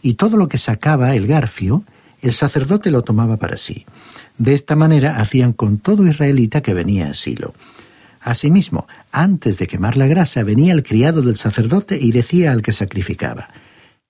Y 0.00 0.14
todo 0.14 0.38
lo 0.38 0.48
que 0.48 0.56
sacaba 0.56 1.14
el 1.14 1.26
garfio, 1.26 1.84
el 2.22 2.32
sacerdote 2.32 2.90
lo 2.90 3.02
tomaba 3.02 3.36
para 3.36 3.58
sí. 3.58 3.84
De 4.38 4.54
esta 4.54 4.76
manera 4.76 5.18
hacían 5.18 5.52
con 5.52 5.76
todo 5.76 6.06
israelita 6.06 6.62
que 6.62 6.72
venía 6.72 7.08
a 7.08 7.14
Silo. 7.14 7.52
Asimismo, 8.22 8.86
antes 9.10 9.58
de 9.58 9.66
quemar 9.66 9.98
la 9.98 10.06
grasa, 10.06 10.42
venía 10.42 10.72
el 10.72 10.84
criado 10.84 11.20
del 11.20 11.36
sacerdote 11.36 11.98
y 12.00 12.12
decía 12.12 12.52
al 12.52 12.62
que 12.62 12.72
sacrificaba, 12.72 13.48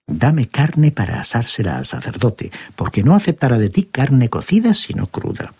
Dame 0.07 0.49
carne 0.49 0.91
para 0.91 1.21
asársela 1.21 1.77
al 1.77 1.87
sacerdote, 1.87 2.51
porque 2.77 3.03
no 3.03 3.15
aceptará 3.15 3.59
de 3.59 3.71
ti 3.71 3.85
carne 3.85 4.29
cocida 4.29 4.75
sino 4.75 5.07
cruda. 5.07 5.55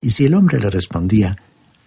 Y 0.00 0.10
si 0.10 0.26
el 0.26 0.34
hombre 0.34 0.58
le 0.58 0.70
respondía, 0.70 1.36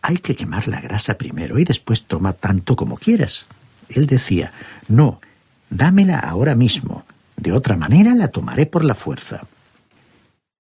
hay 0.02 0.18
que 0.18 0.36
quemar 0.36 0.68
la 0.68 0.82
grasa 0.82 1.18
primero 1.18 1.58
y 1.58 1.64
después 1.64 2.04
toma 2.04 2.34
tanto 2.34 2.76
como 2.76 2.98
quieras. 2.98 3.48
Él 3.90 4.08
decía, 4.08 4.52
no, 4.88 5.22
dámela 5.70 6.20
ahora 6.20 6.56
mismo, 6.56 7.06
de 7.38 7.54
otra 7.54 7.78
manera 7.78 8.14
la 8.14 8.28
tomaré 8.28 8.66
por 8.66 8.84
la 8.84 8.96
fuerza. 8.96 9.42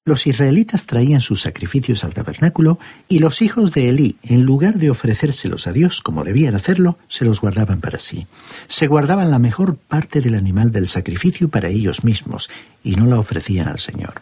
Los 0.05 0.27
israelitas 0.27 0.85
traían 0.85 1.21
sus 1.21 1.43
sacrificios 1.43 2.03
al 2.03 2.13
tabernáculo 2.13 2.77
y 3.07 3.19
los 3.19 3.41
hijos 3.41 3.71
de 3.71 3.87
Elí, 3.87 4.17
en 4.23 4.43
lugar 4.43 4.75
de 4.75 4.89
ofrecérselos 4.89 5.65
a 5.65 5.71
Dios 5.71 6.01
como 6.01 6.25
debían 6.25 6.55
hacerlo, 6.55 6.97
se 7.07 7.23
los 7.23 7.39
guardaban 7.39 7.79
para 7.79 7.99
sí. 7.99 8.27
Se 8.67 8.87
guardaban 8.87 9.31
la 9.31 9.39
mejor 9.39 9.77
parte 9.77 10.19
del 10.19 10.35
animal 10.35 10.71
del 10.71 10.89
sacrificio 10.89 11.47
para 11.47 11.69
ellos 11.69 12.03
mismos 12.03 12.49
y 12.83 12.97
no 12.97 13.05
la 13.05 13.17
ofrecían 13.17 13.69
al 13.69 13.79
Señor. 13.79 14.15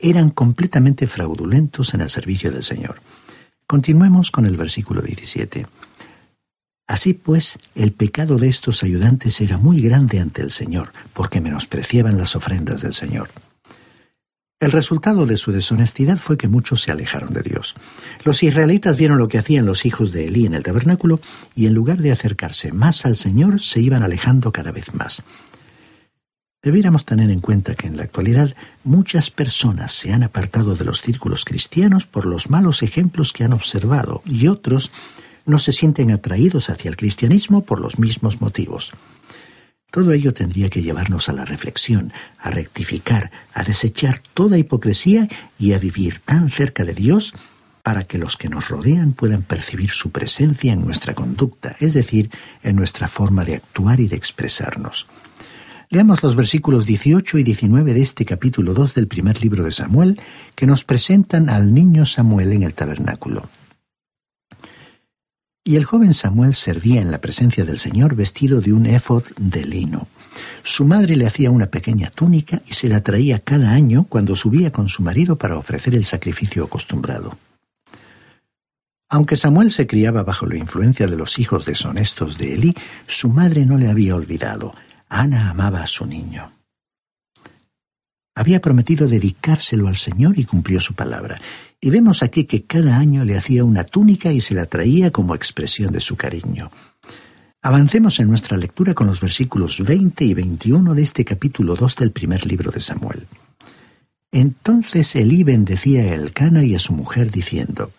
Eran 0.00 0.30
completamente 0.30 1.06
fraudulentos 1.06 1.94
en 1.94 2.00
el 2.00 2.10
servicio 2.10 2.50
del 2.50 2.64
Señor. 2.64 3.00
Continuemos 3.68 4.32
con 4.32 4.46
el 4.46 4.56
versículo 4.56 5.00
17. 5.00 5.64
Así 6.88 7.14
pues, 7.14 7.56
el 7.76 7.92
pecado 7.92 8.36
de 8.36 8.48
estos 8.48 8.82
ayudantes 8.82 9.40
era 9.40 9.58
muy 9.58 9.80
grande 9.80 10.18
ante 10.18 10.42
el 10.42 10.50
Señor, 10.50 10.92
porque 11.14 11.40
menospreciaban 11.40 12.18
las 12.18 12.34
ofrendas 12.34 12.82
del 12.82 12.94
Señor. 12.94 13.28
El 14.60 14.72
resultado 14.72 15.24
de 15.24 15.38
su 15.38 15.52
deshonestidad 15.52 16.18
fue 16.18 16.36
que 16.36 16.46
muchos 16.46 16.82
se 16.82 16.92
alejaron 16.92 17.32
de 17.32 17.40
Dios. 17.40 17.74
Los 18.24 18.42
israelitas 18.42 18.98
vieron 18.98 19.16
lo 19.16 19.26
que 19.26 19.38
hacían 19.38 19.64
los 19.64 19.86
hijos 19.86 20.12
de 20.12 20.26
Elí 20.28 20.44
en 20.44 20.52
el 20.52 20.62
tabernáculo 20.62 21.18
y 21.54 21.66
en 21.66 21.72
lugar 21.72 21.96
de 21.96 22.12
acercarse 22.12 22.70
más 22.70 23.06
al 23.06 23.16
Señor, 23.16 23.62
se 23.62 23.80
iban 23.80 24.02
alejando 24.02 24.52
cada 24.52 24.70
vez 24.70 24.92
más. 24.92 25.22
Debiéramos 26.62 27.06
tener 27.06 27.30
en 27.30 27.40
cuenta 27.40 27.74
que 27.74 27.86
en 27.86 27.96
la 27.96 28.02
actualidad 28.02 28.54
muchas 28.84 29.30
personas 29.30 29.92
se 29.92 30.12
han 30.12 30.24
apartado 30.24 30.76
de 30.76 30.84
los 30.84 31.00
círculos 31.00 31.46
cristianos 31.46 32.04
por 32.04 32.26
los 32.26 32.50
malos 32.50 32.82
ejemplos 32.82 33.32
que 33.32 33.44
han 33.44 33.54
observado 33.54 34.20
y 34.26 34.48
otros 34.48 34.90
no 35.46 35.58
se 35.58 35.72
sienten 35.72 36.10
atraídos 36.10 36.68
hacia 36.68 36.90
el 36.90 36.98
cristianismo 36.98 37.62
por 37.62 37.80
los 37.80 37.98
mismos 37.98 38.42
motivos. 38.42 38.92
Todo 39.90 40.12
ello 40.12 40.32
tendría 40.32 40.68
que 40.68 40.82
llevarnos 40.82 41.28
a 41.28 41.32
la 41.32 41.44
reflexión, 41.44 42.12
a 42.38 42.50
rectificar, 42.50 43.30
a 43.54 43.64
desechar 43.64 44.22
toda 44.34 44.58
hipocresía 44.58 45.28
y 45.58 45.72
a 45.72 45.78
vivir 45.78 46.20
tan 46.20 46.48
cerca 46.48 46.84
de 46.84 46.94
Dios 46.94 47.34
para 47.82 48.04
que 48.04 48.18
los 48.18 48.36
que 48.36 48.48
nos 48.48 48.68
rodean 48.68 49.14
puedan 49.14 49.42
percibir 49.42 49.90
su 49.90 50.10
presencia 50.10 50.72
en 50.72 50.84
nuestra 50.84 51.14
conducta, 51.14 51.74
es 51.80 51.94
decir, 51.94 52.30
en 52.62 52.76
nuestra 52.76 53.08
forma 53.08 53.44
de 53.44 53.56
actuar 53.56 54.00
y 54.00 54.06
de 54.06 54.16
expresarnos. 54.16 55.06
Leamos 55.88 56.22
los 56.22 56.36
versículos 56.36 56.86
18 56.86 57.38
y 57.38 57.42
19 57.42 57.94
de 57.94 58.02
este 58.02 58.24
capítulo 58.24 58.74
2 58.74 58.94
del 58.94 59.08
primer 59.08 59.40
libro 59.42 59.64
de 59.64 59.72
Samuel, 59.72 60.20
que 60.54 60.66
nos 60.66 60.84
presentan 60.84 61.48
al 61.48 61.74
niño 61.74 62.06
Samuel 62.06 62.52
en 62.52 62.62
el 62.62 62.74
tabernáculo. 62.74 63.48
Y 65.70 65.76
el 65.76 65.84
joven 65.84 66.14
Samuel 66.14 66.54
servía 66.54 67.00
en 67.00 67.12
la 67.12 67.20
presencia 67.20 67.64
del 67.64 67.78
Señor 67.78 68.16
vestido 68.16 68.60
de 68.60 68.72
un 68.72 68.86
éfod 68.86 69.22
de 69.36 69.64
lino. 69.64 70.08
Su 70.64 70.84
madre 70.84 71.14
le 71.14 71.28
hacía 71.28 71.52
una 71.52 71.66
pequeña 71.66 72.10
túnica 72.10 72.60
y 72.66 72.74
se 72.74 72.88
la 72.88 73.04
traía 73.04 73.38
cada 73.38 73.70
año 73.70 74.04
cuando 74.08 74.34
subía 74.34 74.72
con 74.72 74.88
su 74.88 75.04
marido 75.04 75.38
para 75.38 75.56
ofrecer 75.56 75.94
el 75.94 76.04
sacrificio 76.04 76.64
acostumbrado. 76.64 77.38
Aunque 79.08 79.36
Samuel 79.36 79.70
se 79.70 79.86
criaba 79.86 80.24
bajo 80.24 80.44
la 80.44 80.56
influencia 80.56 81.06
de 81.06 81.16
los 81.16 81.38
hijos 81.38 81.66
deshonestos 81.66 82.36
de 82.36 82.54
Elí, 82.54 82.74
su 83.06 83.28
madre 83.28 83.64
no 83.64 83.78
le 83.78 83.88
había 83.88 84.16
olvidado. 84.16 84.74
Ana 85.08 85.50
amaba 85.50 85.84
a 85.84 85.86
su 85.86 86.04
niño. 86.04 86.50
Había 88.40 88.62
prometido 88.62 89.06
dedicárselo 89.06 89.86
al 89.86 89.96
Señor 89.96 90.38
y 90.38 90.46
cumplió 90.46 90.80
su 90.80 90.94
palabra. 90.94 91.38
Y 91.78 91.90
vemos 91.90 92.22
aquí 92.22 92.44
que 92.44 92.62
cada 92.62 92.96
año 92.96 93.22
le 93.22 93.36
hacía 93.36 93.64
una 93.64 93.84
túnica 93.84 94.32
y 94.32 94.40
se 94.40 94.54
la 94.54 94.64
traía 94.64 95.10
como 95.10 95.34
expresión 95.34 95.92
de 95.92 96.00
su 96.00 96.16
cariño. 96.16 96.70
Avancemos 97.60 98.18
en 98.18 98.28
nuestra 98.28 98.56
lectura 98.56 98.94
con 98.94 99.08
los 99.08 99.20
versículos 99.20 99.84
20 99.84 100.24
y 100.24 100.32
21 100.32 100.94
de 100.94 101.02
este 101.02 101.22
capítulo 101.22 101.76
2 101.76 101.96
del 101.96 102.12
primer 102.12 102.46
libro 102.46 102.70
de 102.70 102.80
Samuel. 102.80 103.26
Entonces 104.32 105.14
Elí 105.16 105.44
bendecía 105.44 106.00
a 106.00 106.14
Elcana 106.14 106.64
y 106.64 106.74
a 106.74 106.78
su 106.78 106.94
mujer 106.94 107.30
diciendo, 107.30 107.92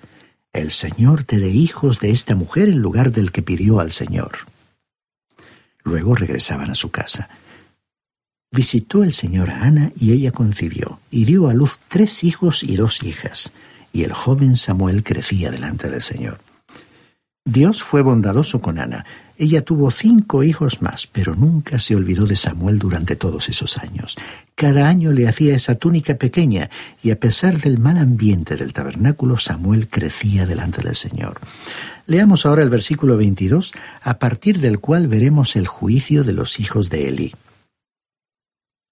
El 0.54 0.72
Señor 0.72 1.24
te 1.24 1.38
dé 1.38 1.52
hijos 1.52 2.00
de 2.00 2.10
esta 2.10 2.34
mujer 2.34 2.68
en 2.68 2.80
lugar 2.80 3.12
del 3.12 3.32
que 3.32 3.44
pidió 3.44 3.80
al 3.80 3.92
Señor. 3.92 4.32
Luego 5.84 6.16
regresaban 6.16 6.72
a 6.72 6.76
su 6.76 6.90
casa. 6.90 7.30
Visitó 8.54 9.04
el 9.04 9.14
Señor 9.14 9.50
a 9.50 9.64
Ana 9.64 9.94
y 9.98 10.12
ella 10.12 10.34
concibió, 10.34 11.00
y 11.10 11.24
dio 11.24 11.48
a 11.48 11.54
luz 11.54 11.80
tres 11.88 12.26
hijos 12.26 12.64
y 12.64 12.76
dos 12.76 13.02
hijas, 13.02 13.54
y 13.94 14.04
el 14.04 14.12
joven 14.12 14.58
Samuel 14.58 15.06
crecía 15.06 15.52
delante 15.52 15.90
del 15.90 16.02
Señor. 16.02 16.40
Dios 17.46 17.82
fue 17.82 18.02
bondadoso 18.02 18.62
con 18.62 18.78
Ana. 18.78 19.06
Ella 19.38 19.64
tuvo 19.64 19.90
cinco 19.90 20.44
hijos 20.44 20.82
más, 20.82 21.08
pero 21.08 21.34
nunca 21.34 21.80
se 21.80 21.96
olvidó 21.96 22.28
de 22.28 22.36
Samuel 22.36 22.78
durante 22.78 23.16
todos 23.16 23.48
esos 23.48 23.78
años. 23.78 24.18
Cada 24.54 24.90
año 24.90 25.14
le 25.14 25.30
hacía 25.30 25.56
esa 25.56 25.76
túnica 25.76 26.16
pequeña, 26.16 26.70
y 27.02 27.12
a 27.12 27.20
pesar 27.20 27.58
del 27.58 27.80
mal 27.80 27.98
ambiente 27.98 28.58
del 28.58 28.74
tabernáculo, 28.74 29.38
Samuel 29.38 29.88
crecía 29.88 30.46
delante 30.46 30.82
del 30.84 30.98
Señor. 30.98 31.40
Leamos 32.06 32.46
ahora 32.46 32.64
el 32.64 32.70
versículo 32.70 33.16
22, 33.16 33.72
a 34.02 34.20
partir 34.20 34.60
del 34.60 34.80
cual 34.80 35.08
veremos 35.08 35.56
el 35.56 35.68
juicio 35.68 36.26
de 36.26 36.34
los 36.34 36.60
hijos 36.60 36.90
de 36.90 37.08
Elí. 37.08 37.34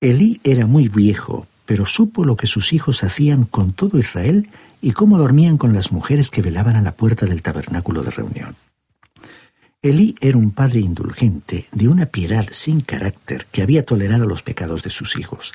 Elí 0.02 0.40
era 0.46 0.66
muy 0.66 0.88
viejo, 0.88 1.46
pero 1.66 1.86
supo 1.86 2.24
lo 2.24 2.38
que 2.38 2.48
sus 2.48 2.72
hijos 2.72 3.04
hacían 3.04 3.44
con 3.44 3.74
todo 3.74 4.00
Israel 4.00 4.50
y 4.82 4.94
cómo 4.94 5.18
dormían 5.18 5.58
con 5.58 5.74
las 5.74 5.92
mujeres 5.92 6.32
que 6.32 6.42
velaban 6.42 6.78
a 6.78 6.82
la 6.82 6.94
puerta 6.94 7.26
del 7.26 7.42
tabernáculo 7.42 8.02
de 8.04 8.12
reunión. 8.12 8.56
Elí 9.82 10.16
era 10.22 10.38
un 10.38 10.52
padre 10.52 10.80
indulgente, 10.80 11.68
de 11.74 11.90
una 11.90 12.06
piedad 12.06 12.48
sin 12.52 12.80
carácter, 12.80 13.46
que 13.52 13.62
había 13.62 13.84
tolerado 13.84 14.26
los 14.26 14.42
pecados 14.42 14.84
de 14.84 14.90
sus 14.90 15.18
hijos. 15.18 15.52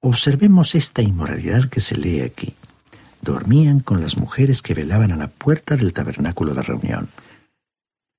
Observemos 0.00 0.76
esta 0.76 1.02
inmoralidad 1.02 1.64
que 1.64 1.80
se 1.80 1.96
lee 1.96 2.20
aquí. 2.20 2.54
Dormían 3.22 3.80
con 3.80 4.00
las 4.00 4.16
mujeres 4.16 4.62
que 4.62 4.74
velaban 4.74 5.10
a 5.10 5.16
la 5.16 5.28
puerta 5.28 5.76
del 5.76 5.92
tabernáculo 5.92 6.54
de 6.54 6.62
reunión. 6.62 7.08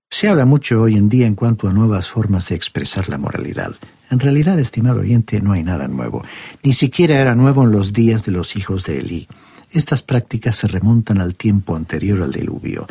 Se 0.10 0.28
habla 0.28 0.46
mucho 0.46 0.82
hoy 0.82 0.96
en 0.96 1.08
día 1.08 1.28
en 1.28 1.36
cuanto 1.36 1.70
a 1.70 1.74
nuevas 1.74 2.10
formas 2.10 2.50
de 2.50 2.56
expresar 2.56 3.08
la 3.08 3.18
moralidad. 3.18 3.74
En 4.12 4.20
realidad, 4.20 4.60
estimado 4.60 5.00
oyente, 5.00 5.40
no 5.40 5.54
hay 5.54 5.64
nada 5.64 5.88
nuevo. 5.88 6.24
Ni 6.64 6.74
siquiera 6.74 7.20
era 7.20 7.34
nuevo 7.34 7.64
en 7.64 7.72
los 7.72 7.94
días 7.94 8.26
de 8.26 8.34
los 8.34 8.58
hijos 8.58 8.84
de 8.84 9.00
Elí. 9.00 9.28
Estas 9.72 10.04
prácticas 10.04 10.58
se 10.58 10.68
remontan 10.68 11.22
al 11.22 11.36
tiempo 11.36 11.78
anterior 11.78 12.22
al 12.22 12.34
diluvio. 12.34 12.86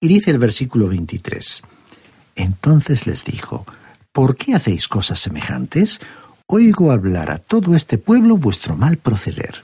Y 0.00 0.08
dice 0.08 0.30
el 0.30 0.38
versículo 0.38 0.88
23, 0.88 1.62
Entonces 2.36 3.06
les 3.06 3.26
dijo, 3.26 3.66
¿por 4.12 4.36
qué 4.36 4.54
hacéis 4.54 4.88
cosas 4.88 5.20
semejantes? 5.20 6.00
Oigo 6.46 6.90
hablar 6.90 7.30
a 7.30 7.38
todo 7.38 7.74
este 7.76 7.98
pueblo 7.98 8.38
vuestro 8.38 8.74
mal 8.74 8.96
proceder. 8.96 9.62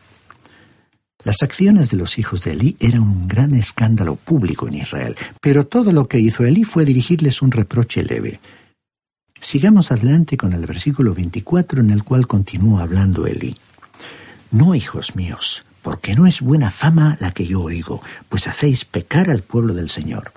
Las 1.24 1.42
acciones 1.42 1.90
de 1.90 1.96
los 1.96 2.18
hijos 2.18 2.44
de 2.44 2.52
Elí 2.52 2.76
eran 2.80 3.00
un 3.00 3.28
gran 3.28 3.54
escándalo 3.54 4.16
público 4.16 4.68
en 4.68 4.74
Israel, 4.74 5.16
pero 5.40 5.66
todo 5.66 5.92
lo 5.92 6.06
que 6.06 6.20
hizo 6.20 6.44
Elí 6.44 6.64
fue 6.64 6.84
dirigirles 6.84 7.40
un 7.40 7.50
reproche 7.50 8.04
leve. 8.04 8.40
Sigamos 9.40 9.92
adelante 9.92 10.36
con 10.36 10.52
el 10.52 10.66
versículo 10.66 11.14
24 11.14 11.80
en 11.80 11.90
el 11.90 12.02
cual 12.02 12.26
continúa 12.26 12.82
hablando 12.82 13.26
Elí. 13.26 13.56
No, 14.50 14.74
hijos 14.74 15.14
míos, 15.14 15.64
porque 15.82 16.14
no 16.14 16.26
es 16.26 16.40
buena 16.40 16.70
fama 16.70 17.16
la 17.20 17.30
que 17.30 17.46
yo 17.46 17.62
oigo, 17.62 18.02
pues 18.28 18.48
hacéis 18.48 18.84
pecar 18.84 19.30
al 19.30 19.42
pueblo 19.42 19.74
del 19.74 19.90
Señor. 19.90 20.32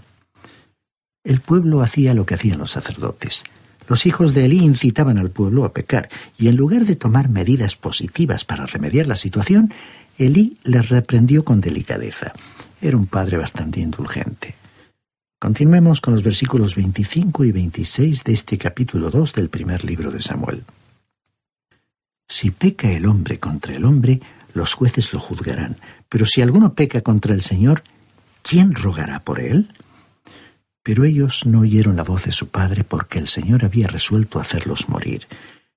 El 1.23 1.39
pueblo 1.39 1.81
hacía 1.81 2.13
lo 2.13 2.25
que 2.25 2.35
hacían 2.35 2.59
los 2.59 2.71
sacerdotes. 2.71 3.43
Los 3.87 4.05
hijos 4.05 4.33
de 4.33 4.45
Elí 4.45 4.59
incitaban 4.59 5.17
al 5.17 5.31
pueblo 5.31 5.65
a 5.65 5.73
pecar, 5.73 6.09
y 6.37 6.47
en 6.47 6.55
lugar 6.55 6.85
de 6.85 6.95
tomar 6.95 7.29
medidas 7.29 7.75
positivas 7.75 8.45
para 8.45 8.65
remediar 8.65 9.07
la 9.07 9.15
situación, 9.15 9.73
Elí 10.17 10.57
les 10.63 10.89
reprendió 10.89 11.43
con 11.43 11.61
delicadeza. 11.61 12.33
Era 12.81 12.97
un 12.97 13.07
padre 13.07 13.37
bastante 13.37 13.79
indulgente. 13.79 14.60
Continuemos 15.41 16.01
con 16.01 16.13
los 16.13 16.21
versículos 16.21 16.75
25 16.75 17.45
y 17.45 17.51
26 17.51 18.23
de 18.25 18.31
este 18.31 18.59
capítulo 18.59 19.09
2 19.09 19.33
del 19.33 19.49
primer 19.49 19.83
libro 19.83 20.11
de 20.11 20.21
Samuel. 20.21 20.63
Si 22.29 22.51
peca 22.51 22.91
el 22.91 23.07
hombre 23.07 23.39
contra 23.39 23.75
el 23.75 23.85
hombre, 23.85 24.21
los 24.53 24.75
jueces 24.75 25.13
lo 25.13 25.19
juzgarán. 25.19 25.77
Pero 26.09 26.27
si 26.27 26.43
alguno 26.43 26.75
peca 26.75 27.01
contra 27.01 27.33
el 27.33 27.41
Señor, 27.41 27.81
¿quién 28.43 28.75
rogará 28.75 29.21
por 29.21 29.39
él? 29.39 29.69
Pero 30.83 31.05
ellos 31.05 31.43
no 31.47 31.61
oyeron 31.61 31.95
la 31.95 32.03
voz 32.03 32.25
de 32.25 32.33
su 32.33 32.49
padre 32.49 32.83
porque 32.83 33.17
el 33.17 33.27
Señor 33.27 33.65
había 33.65 33.87
resuelto 33.87 34.39
hacerlos 34.39 34.89
morir. 34.89 35.25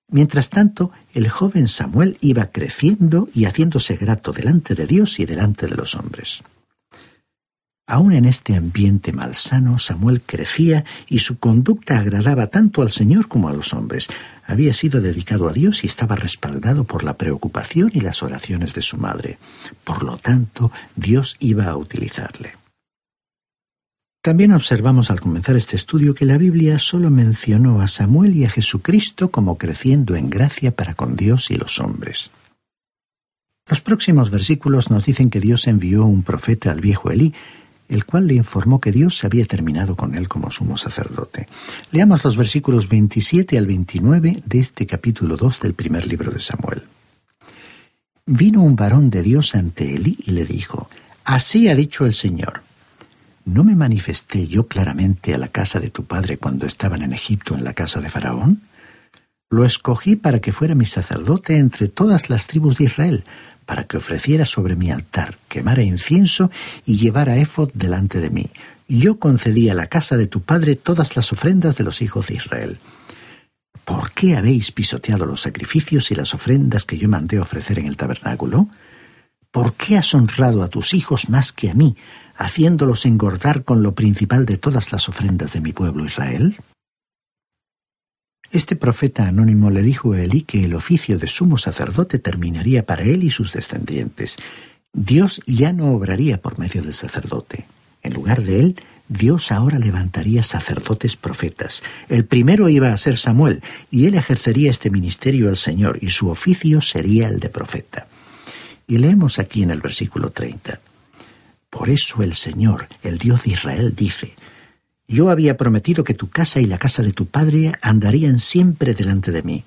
Mientras 0.09 0.50
tanto, 0.50 0.92
el 1.14 1.31
joven 1.31 1.68
Samuel 1.68 2.18
iba 2.20 2.44
creciendo 2.48 3.31
y 3.35 3.46
haciéndose 3.46 3.96
grato 3.96 4.33
delante 4.33 4.74
de 4.74 4.87
Dios 4.87 5.18
y 5.20 5.24
delante 5.24 5.68
de 5.68 5.77
los 5.77 5.94
hombres. 5.94 6.42
Aún 7.87 8.14
en 8.14 8.25
este 8.25 8.57
ambiente 8.57 9.12
malsano, 9.12 9.79
Samuel 9.79 10.23
crecía 10.23 10.85
y 11.07 11.18
su 11.18 11.38
conducta 11.38 11.99
agradaba 11.99 12.47
tanto 12.47 12.81
al 12.81 12.90
Señor 12.90 13.29
como 13.29 13.49
a 13.49 13.53
los 13.53 13.75
hombres. 13.75 14.09
Había 14.47 14.73
sido 14.73 15.03
dedicado 15.03 15.49
a 15.49 15.53
Dios 15.53 15.85
y 15.85 15.87
estaba 15.87 16.16
respaldado 16.16 16.85
por 16.85 17.05
la 17.05 17.18
preocupación 17.18 17.90
y 17.92 18.01
las 18.01 18.23
oraciones 18.23 18.73
de 18.73 18.81
su 18.81 18.97
madre. 18.97 19.38
Por 19.85 20.03
lo 20.03 20.16
tanto, 20.16 20.73
Dios 20.97 21.37
iba 21.40 21.66
a 21.66 21.77
utilizarle. 21.77 22.55
También 24.23 24.53
observamos 24.53 25.11
al 25.11 25.20
comenzar 25.20 25.55
este 25.55 25.77
estudio 25.77 26.14
que 26.14 26.25
la 26.25 26.38
Biblia 26.38 26.79
solo 26.79 27.11
mencionó 27.11 27.83
a 27.83 27.88
Samuel 27.88 28.35
y 28.35 28.47
a 28.47 28.51
Jesucristo 28.51 29.31
como 29.31 29.59
creciendo 29.59 30.16
en 30.16 30.31
gracia 30.31 30.75
para 30.75 30.94
con 30.94 31.16
Dios 31.16 31.51
y 31.51 31.57
los 31.57 31.79
hombres. 31.79 32.31
Los 33.68 33.83
próximos 33.83 34.31
versículos 34.31 34.90
nos 34.90 35.05
dicen 35.05 35.29
que 35.29 35.40
Dios 35.40 35.66
envió 35.66 36.07
un 36.07 36.23
profeta 36.23 36.70
al 36.70 36.81
viejo 36.81 37.11
Elí 37.11 37.35
el 37.94 38.04
cual 38.04 38.26
le 38.26 38.35
informó 38.35 38.80
que 38.80 38.92
Dios 38.92 39.24
había 39.24 39.44
terminado 39.46 39.96
con 39.96 40.14
él 40.14 40.28
como 40.28 40.50
sumo 40.50 40.76
sacerdote. 40.76 41.48
Leamos 41.92 42.24
los 42.24 42.37
versículos 42.37 42.88
27 42.88 43.57
al 43.57 43.66
29 43.66 44.42
de 44.44 44.59
este 44.59 44.87
capítulo 44.87 45.37
2 45.37 45.61
del 45.61 45.74
primer 45.74 46.07
libro 46.07 46.30
de 46.30 46.40
Samuel. 46.40 46.85
Vino 48.26 48.62
un 48.62 48.74
varón 48.74 49.11
de 49.11 49.22
Dios 49.22 49.54
ante 49.54 49.94
Elí 49.94 50.18
y 50.26 50.33
le 50.33 50.44
dijo, 50.44 50.88
Así 51.24 51.68
ha 51.68 51.74
dicho 51.74 52.04
el 52.04 52.14
Señor, 52.14 52.62
¿no 53.44 53.64
me 53.64 53.76
manifesté 53.76 54.46
yo 54.46 54.66
claramente 54.66 55.35
a 55.35 55.38
la 55.38 55.48
casa 55.48 55.78
de 55.78 55.90
tu 55.90 56.04
padre 56.04 56.38
cuando 56.38 56.66
estaban 56.66 57.02
en 57.02 57.12
Egipto 57.12 57.54
en 57.54 57.64
la 57.64 57.74
casa 57.74 58.00
de 58.00 58.11
Faraón? 58.11 58.62
Lo 59.50 59.64
escogí 59.64 60.16
para 60.16 60.40
que 60.40 60.52
fuera 60.52 60.74
mi 60.74 60.87
sacerdote 60.87 61.59
entre 61.59 61.88
todas 61.88 62.28
las 62.28 62.46
tribus 62.46 62.76
de 62.78 62.85
Israel, 62.85 63.24
para 63.66 63.85
que 63.85 63.96
ofreciera 63.96 64.44
sobre 64.46 64.77
mi 64.77 64.90
altar, 64.90 65.37
quemara 65.48 65.83
incienso 65.83 66.50
y 66.85 66.98
llevara 66.98 67.37
efod 67.37 67.70
delante 67.74 68.20
de 68.20 68.31
mí. 68.31 68.50
Yo 68.88 69.18
concedí 69.18 69.68
a 69.68 69.74
la 69.74 69.87
casa 69.87 70.16
de 70.16 70.27
tu 70.27 70.42
padre 70.42 70.77
todas 70.77 71.16
las 71.16 71.33
ofrendas 71.33 71.77
de 71.77 71.85
los 71.85 72.03
hijos 72.03 72.27
de 72.27 72.35
Israel. 72.35 72.79
¿Por 73.85 74.12
qué 74.12 74.37
habéis 74.37 74.72
pisoteado 74.72 75.27
los 75.27 75.42
sacrificios 75.42 76.11
y 76.11 76.14
las 76.14 76.35
ofrendas 76.35 76.85
que 76.85 76.98
yo 76.98 77.09
mandé 77.09 77.38
ofrecer 77.38 77.79
en 77.79 77.87
el 77.87 77.96
tabernáculo? 77.96 78.68
¿Por 79.50 79.74
qué 79.74 79.98
has 79.98 80.14
honrado 80.14 80.62
a 80.62 80.68
tus 80.68 80.94
hijos 80.94 81.29
más 81.29 81.53
que 81.53 81.70
a 81.70 81.74
mí, 81.74 81.96
haciéndolos 82.37 83.07
engordar 83.07 83.64
con 83.64 83.83
lo 83.83 83.94
principal 83.94 84.46
de 84.46 84.59
todas 84.59 84.92
las 84.92 85.09
ofrendas 85.09 85.53
de 85.53 85.61
mi 85.61 85.72
pueblo 85.72 86.05
Israel? 86.05 86.57
Este 88.50 88.76
profeta 88.76 89.26
anónimo 89.26 89.70
le 89.70 89.83
dijo 89.83 90.12
a 90.12 90.20
Elí 90.20 90.42
que 90.42 90.64
el 90.64 90.74
oficio 90.74 91.18
de 91.18 91.26
sumo 91.28 91.59
sacerdote 91.59 92.18
terminaría 92.18 92.87
para 92.87 93.02
él 93.02 93.24
y 93.24 93.30
sus 93.30 93.52
descendientes. 93.52 94.37
Dios 94.92 95.40
ya 95.46 95.72
no 95.72 95.92
obraría 95.92 96.40
por 96.40 96.59
medio 96.59 96.83
del 96.83 96.94
sacerdote. 96.94 97.66
En 98.02 98.14
lugar 98.14 98.42
de 98.42 98.61
él, 98.61 98.76
Dios 99.09 99.52
ahora 99.52 99.78
levantaría 99.78 100.42
sacerdotes 100.42 101.16
profetas. 101.16 101.83
El 102.09 102.24
primero 102.24 102.68
iba 102.68 102.92
a 102.92 102.96
ser 102.96 103.18
Samuel, 103.18 103.62
y 103.90 104.07
él 104.07 104.14
ejercería 104.14 104.70
este 104.70 104.90
ministerio 104.90 105.48
al 105.48 105.57
Señor, 105.57 105.98
y 106.00 106.11
su 106.11 106.30
oficio 106.30 106.80
sería 106.80 107.28
el 107.28 107.40
de 107.40 107.50
profeta. 107.50 108.07
Y 108.87 108.98
leemos 108.98 109.38
aquí 109.38 109.62
en 109.62 109.70
el 109.70 109.80
versículo 109.80 110.30
30. 110.30 110.80
Por 111.70 111.90
eso 111.90 112.22
el 112.22 112.35
Señor, 112.35 112.88
el 113.02 113.18
Dios 113.18 113.44
de 113.44 113.50
Israel, 113.50 113.94
dice, 113.96 114.35
Yo 115.06 115.30
había 115.30 115.56
prometido 115.56 116.04
que 116.04 116.14
tu 116.14 116.30
casa 116.30 116.60
y 116.60 116.66
la 116.66 116.78
casa 116.78 117.02
de 117.02 117.12
tu 117.12 117.26
padre 117.26 117.72
andarían 117.82 118.40
siempre 118.40 118.94
delante 118.94 119.32
de 119.32 119.42
mí. 119.42 119.64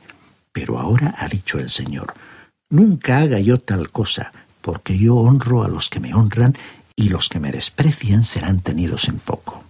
Pero 0.51 0.79
ahora 0.79 1.13
ha 1.17 1.27
dicho 1.27 1.59
el 1.59 1.69
Señor, 1.69 2.13
nunca 2.69 3.19
haga 3.19 3.39
yo 3.39 3.59
tal 3.59 3.91
cosa, 3.91 4.33
porque 4.61 4.97
yo 4.97 5.15
honro 5.15 5.63
a 5.63 5.67
los 5.67 5.89
que 5.89 5.99
me 5.99 6.13
honran 6.13 6.55
y 6.95 7.09
los 7.09 7.29
que 7.29 7.39
me 7.39 7.51
desprecian 7.51 8.23
serán 8.23 8.61
tenidos 8.61 9.07
en 9.07 9.19
poco. 9.19 9.63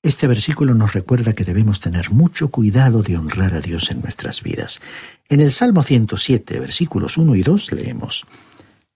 Este 0.00 0.28
versículo 0.28 0.74
nos 0.74 0.92
recuerda 0.92 1.32
que 1.32 1.44
debemos 1.44 1.80
tener 1.80 2.12
mucho 2.12 2.50
cuidado 2.50 3.02
de 3.02 3.16
honrar 3.16 3.54
a 3.54 3.60
Dios 3.60 3.90
en 3.90 4.00
nuestras 4.00 4.44
vidas. 4.44 4.80
En 5.28 5.40
el 5.40 5.50
Salmo 5.50 5.82
107, 5.82 6.60
versículos 6.60 7.18
1 7.18 7.34
y 7.34 7.42
2 7.42 7.72
leemos, 7.72 8.24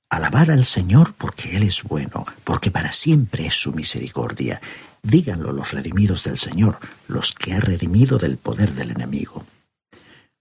Alabad 0.08 0.50
al 0.50 0.64
Señor 0.64 1.14
porque 1.18 1.56
Él 1.56 1.64
es 1.64 1.82
bueno, 1.82 2.24
porque 2.44 2.70
para 2.70 2.92
siempre 2.92 3.46
es 3.46 3.54
su 3.54 3.72
misericordia. 3.72 4.60
Díganlo 5.02 5.52
los 5.52 5.72
redimidos 5.72 6.22
del 6.22 6.38
Señor, 6.38 6.78
los 7.08 7.32
que 7.32 7.54
ha 7.54 7.60
redimido 7.60 8.18
del 8.18 8.36
poder 8.36 8.72
del 8.72 8.92
enemigo. 8.92 9.44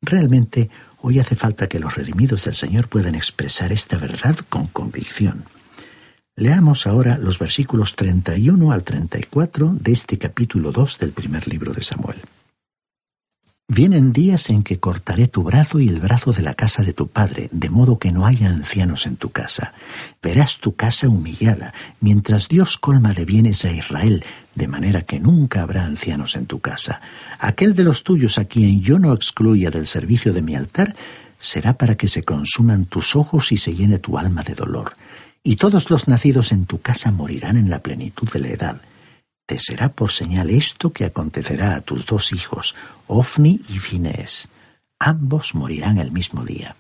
Realmente, 0.02 0.70
hoy 1.00 1.20
hace 1.20 1.36
falta 1.36 1.68
que 1.68 1.80
los 1.80 1.96
redimidos 1.96 2.46
del 2.46 2.56
Señor 2.56 2.88
puedan 2.88 3.16
expresar 3.16 3.72
esta 3.72 3.98
verdad 3.98 4.36
con 4.50 4.68
convicción. 4.68 5.46
Leamos 6.36 6.88
ahora 6.88 7.18
los 7.18 7.40
versículos 7.40 7.96
31 7.96 8.72
al 8.72 8.84
34 8.84 9.76
de 9.80 9.92
este 9.92 10.18
capítulo 10.18 10.72
2 10.72 11.00
del 11.00 11.12
primer 11.12 11.48
libro 11.48 11.74
de 11.74 11.84
Samuel. 11.84 12.20
Vienen 13.68 14.12
días 14.12 14.50
en 14.50 14.64
que 14.64 14.80
cortaré 14.80 15.28
tu 15.28 15.44
brazo 15.44 15.80
y 15.80 15.88
el 15.88 16.00
brazo 16.00 16.34
de 16.34 16.42
la 16.42 16.54
casa 16.54 16.84
de 16.84 16.92
tu 16.92 17.08
padre, 17.08 17.48
de 17.52 17.70
modo 17.70 18.00
que 18.00 18.12
no 18.12 18.26
haya 18.26 18.50
ancianos 18.50 19.06
en 19.06 19.16
tu 19.16 19.30
casa. 19.30 19.74
Verás 20.22 20.60
tu 20.60 20.76
casa 20.76 21.08
humillada, 21.08 21.74
mientras 22.02 22.50
Dios 22.50 22.78
colma 22.78 23.14
de 23.14 23.24
bienes 23.24 23.64
a 23.64 23.72
Israel, 23.72 24.26
de 24.56 24.68
manera 24.68 25.04
que 25.04 25.20
nunca 25.20 25.62
habrá 25.62 25.86
ancianos 25.86 26.36
en 26.36 26.48
tu 26.48 26.60
casa. 26.60 27.02
Aquel 27.40 27.74
de 27.74 27.84
los 27.84 28.04
tuyos 28.04 28.38
a 28.38 28.46
quien 28.46 28.82
yo 28.82 29.00
no 29.00 29.14
excluya 29.14 29.72
del 29.72 29.88
servicio 29.88 30.34
de 30.34 30.42
mi 30.42 30.56
altar, 30.56 30.94
será 31.40 31.78
para 31.78 31.96
que 31.96 32.10
se 32.10 32.24
consuman 32.24 32.86
tus 32.86 33.16
ojos 33.16 33.52
y 33.54 33.58
se 33.58 33.74
llene 33.74 34.00
tu 34.00 34.18
alma 34.18 34.44
de 34.44 34.54
dolor 34.54 34.96
y 35.44 35.56
todos 35.56 35.90
los 35.90 36.08
nacidos 36.08 36.52
en 36.52 36.66
tu 36.66 36.82
casa 36.82 37.12
morirán 37.12 37.58
en 37.58 37.70
la 37.70 37.80
plenitud 37.80 38.30
de 38.32 38.40
la 38.40 38.48
edad. 38.50 38.82
Será 39.60 39.90
por 39.90 40.12
señal 40.12 40.50
esto 40.50 40.94
que 40.94 41.06
acontecerá 41.06 41.76
a 41.76 41.82
tus 41.82 42.06
dos 42.06 42.34
hijos, 42.34 42.76
Ofni 43.08 43.62
y 43.70 43.80
Finés. 43.80 44.50
Ambos 45.00 45.56
morirán 45.56 45.98
el 45.98 46.12
mismo 46.12 46.44
día. 46.44 46.76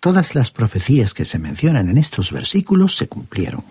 Todas 0.00 0.34
las 0.34 0.50
profecías 0.50 1.12
que 1.12 1.24
se 1.24 1.38
mencionan 1.38 1.88
en 1.90 1.98
estos 1.98 2.32
versículos 2.32 2.96
se 2.96 3.06
cumplieron. 3.06 3.64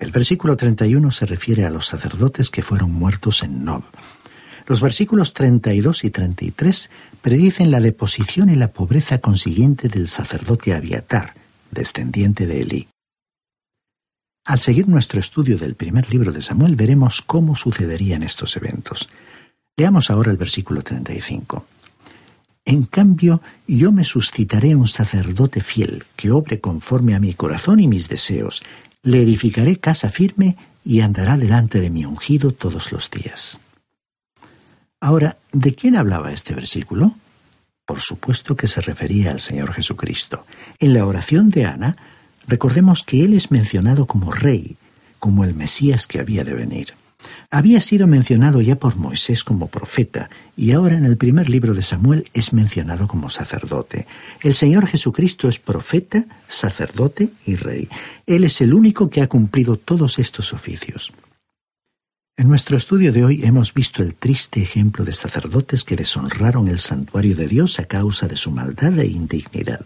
El 0.00 0.10
versículo 0.10 0.56
31 0.56 1.10
se 1.10 1.26
refiere 1.26 1.64
a 1.64 1.70
los 1.70 1.86
sacerdotes 1.86 2.50
que 2.50 2.62
fueron 2.62 2.90
muertos 2.90 3.42
en 3.42 3.64
Nob. 3.64 3.84
Los 4.66 4.80
versículos 4.80 5.34
32 5.34 6.04
y 6.04 6.10
33 6.10 6.90
predicen 7.22 7.70
la 7.70 7.80
deposición 7.80 8.50
y 8.50 8.56
la 8.56 8.72
pobreza 8.72 9.18
consiguiente 9.18 9.88
del 9.88 10.08
sacerdote 10.08 10.74
Abiatar, 10.74 11.34
descendiente 11.70 12.46
de 12.46 12.62
Elí. 12.62 12.88
Al 14.50 14.58
seguir 14.58 14.88
nuestro 14.88 15.20
estudio 15.20 15.58
del 15.58 15.76
primer 15.76 16.10
libro 16.10 16.32
de 16.32 16.42
Samuel 16.42 16.74
veremos 16.74 17.22
cómo 17.22 17.54
sucederían 17.54 18.24
estos 18.24 18.56
eventos. 18.56 19.08
Leamos 19.76 20.10
ahora 20.10 20.32
el 20.32 20.38
versículo 20.38 20.82
35. 20.82 21.64
En 22.64 22.82
cambio, 22.82 23.42
yo 23.68 23.92
me 23.92 24.02
suscitaré 24.02 24.74
un 24.74 24.88
sacerdote 24.88 25.60
fiel, 25.60 26.02
que 26.16 26.32
obre 26.32 26.58
conforme 26.58 27.14
a 27.14 27.20
mi 27.20 27.32
corazón 27.32 27.78
y 27.78 27.86
mis 27.86 28.08
deseos. 28.08 28.60
Le 29.04 29.22
edificaré 29.22 29.76
casa 29.76 30.10
firme 30.10 30.56
y 30.84 31.02
andará 31.02 31.36
delante 31.36 31.80
de 31.80 31.90
mi 31.90 32.04
ungido 32.04 32.50
todos 32.50 32.90
los 32.90 33.08
días. 33.08 33.60
Ahora, 35.00 35.38
¿de 35.52 35.76
quién 35.76 35.94
hablaba 35.94 36.32
este 36.32 36.56
versículo? 36.56 37.14
Por 37.86 38.00
supuesto 38.00 38.56
que 38.56 38.66
se 38.66 38.80
refería 38.80 39.30
al 39.30 39.38
Señor 39.38 39.72
Jesucristo. 39.72 40.44
En 40.80 40.92
la 40.92 41.06
oración 41.06 41.50
de 41.50 41.66
Ana, 41.66 41.94
recordemos 42.46 43.02
que 43.02 43.24
Él 43.24 43.34
es 43.34 43.50
mencionado 43.50 44.06
como 44.06 44.32
rey, 44.32 44.76
como 45.18 45.44
el 45.44 45.54
Mesías 45.54 46.06
que 46.06 46.20
había 46.20 46.44
de 46.44 46.54
venir. 46.54 46.94
Había 47.50 47.80
sido 47.80 48.06
mencionado 48.06 48.60
ya 48.60 48.76
por 48.76 48.96
Moisés 48.96 49.44
como 49.44 49.66
profeta 49.68 50.30
y 50.56 50.72
ahora 50.72 50.96
en 50.96 51.04
el 51.04 51.16
primer 51.16 51.50
libro 51.50 51.74
de 51.74 51.82
Samuel 51.82 52.28
es 52.32 52.52
mencionado 52.52 53.08
como 53.08 53.28
sacerdote. 53.28 54.06
El 54.42 54.54
Señor 54.54 54.86
Jesucristo 54.86 55.48
es 55.48 55.58
profeta, 55.58 56.24
sacerdote 56.48 57.30
y 57.46 57.56
rey. 57.56 57.88
Él 58.26 58.44
es 58.44 58.60
el 58.60 58.72
único 58.72 59.10
que 59.10 59.20
ha 59.20 59.28
cumplido 59.28 59.76
todos 59.76 60.18
estos 60.18 60.52
oficios. 60.52 61.12
En 62.36 62.48
nuestro 62.48 62.76
estudio 62.76 63.12
de 63.12 63.24
hoy 63.24 63.44
hemos 63.44 63.74
visto 63.74 64.02
el 64.02 64.14
triste 64.14 64.62
ejemplo 64.62 65.04
de 65.04 65.12
sacerdotes 65.12 65.84
que 65.84 65.96
deshonraron 65.96 66.68
el 66.68 66.78
santuario 66.78 67.36
de 67.36 67.48
Dios 67.48 67.78
a 67.80 67.84
causa 67.84 68.28
de 68.28 68.36
su 68.36 68.50
maldad 68.50 68.98
e 68.98 69.06
indignidad. 69.06 69.84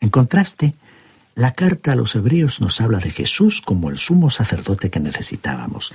En 0.00 0.08
contraste, 0.08 0.74
la 1.34 1.52
carta 1.52 1.92
a 1.92 1.96
los 1.96 2.14
hebreos 2.14 2.60
nos 2.60 2.80
habla 2.80 2.98
de 2.98 3.10
Jesús 3.10 3.60
como 3.60 3.90
el 3.90 3.98
sumo 3.98 4.30
sacerdote 4.30 4.90
que 4.90 5.00
necesitábamos, 5.00 5.92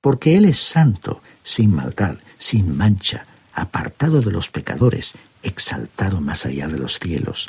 porque 0.00 0.36
Él 0.36 0.44
es 0.44 0.58
santo, 0.58 1.22
sin 1.42 1.74
maldad, 1.74 2.16
sin 2.38 2.76
mancha, 2.76 3.24
apartado 3.54 4.20
de 4.20 4.30
los 4.30 4.50
pecadores, 4.50 5.14
exaltado 5.42 6.20
más 6.20 6.44
allá 6.44 6.68
de 6.68 6.78
los 6.78 6.98
cielos. 6.98 7.48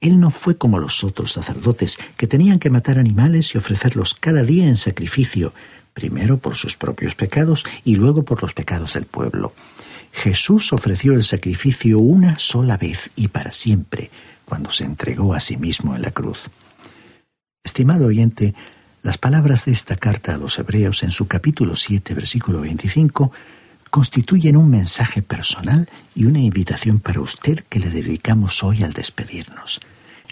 Él 0.00 0.18
no 0.20 0.30
fue 0.30 0.56
como 0.56 0.78
los 0.78 1.04
otros 1.04 1.32
sacerdotes 1.32 1.98
que 2.16 2.26
tenían 2.26 2.58
que 2.58 2.70
matar 2.70 2.98
animales 2.98 3.54
y 3.54 3.58
ofrecerlos 3.58 4.14
cada 4.14 4.42
día 4.42 4.66
en 4.66 4.76
sacrificio, 4.76 5.52
primero 5.94 6.38
por 6.38 6.56
sus 6.56 6.76
propios 6.76 7.14
pecados 7.14 7.64
y 7.84 7.96
luego 7.96 8.24
por 8.24 8.42
los 8.42 8.54
pecados 8.54 8.94
del 8.94 9.06
pueblo. 9.06 9.54
Jesús 10.16 10.72
ofreció 10.72 11.12
el 11.12 11.24
sacrificio 11.24 11.98
una 11.98 12.38
sola 12.38 12.78
vez 12.78 13.10
y 13.16 13.28
para 13.28 13.52
siempre, 13.52 14.10
cuando 14.46 14.70
se 14.70 14.84
entregó 14.84 15.34
a 15.34 15.40
sí 15.40 15.58
mismo 15.58 15.94
en 15.94 16.00
la 16.00 16.10
cruz. 16.10 16.38
Estimado 17.62 18.06
oyente, 18.06 18.54
las 19.02 19.18
palabras 19.18 19.66
de 19.66 19.72
esta 19.72 19.94
carta 19.94 20.34
a 20.34 20.38
los 20.38 20.58
Hebreos 20.58 21.02
en 21.02 21.10
su 21.10 21.28
capítulo 21.28 21.76
7, 21.76 22.14
versículo 22.14 22.62
25, 22.62 23.30
constituyen 23.90 24.56
un 24.56 24.70
mensaje 24.70 25.20
personal 25.20 25.88
y 26.14 26.24
una 26.24 26.40
invitación 26.40 26.98
para 26.98 27.20
usted 27.20 27.60
que 27.68 27.78
le 27.78 27.90
dedicamos 27.90 28.64
hoy 28.64 28.84
al 28.84 28.94
despedirnos. 28.94 29.80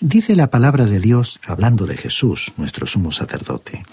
Dice 0.00 0.34
la 0.34 0.48
palabra 0.48 0.86
de 0.86 0.98
Dios, 0.98 1.40
hablando 1.46 1.86
de 1.86 1.98
Jesús, 1.98 2.52
nuestro 2.56 2.86
sumo 2.86 3.12
sacerdote, 3.12 3.84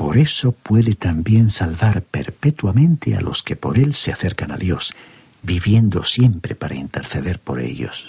por 0.00 0.16
eso 0.16 0.52
puede 0.52 0.94
también 0.94 1.50
salvar 1.50 2.00
perpetuamente 2.00 3.16
a 3.16 3.20
los 3.20 3.42
que 3.42 3.54
por 3.54 3.76
él 3.76 3.92
se 3.92 4.10
acercan 4.10 4.50
a 4.50 4.56
Dios, 4.56 4.94
viviendo 5.42 6.04
siempre 6.04 6.54
para 6.54 6.74
interceder 6.74 7.38
por 7.38 7.60
ellos. 7.60 8.08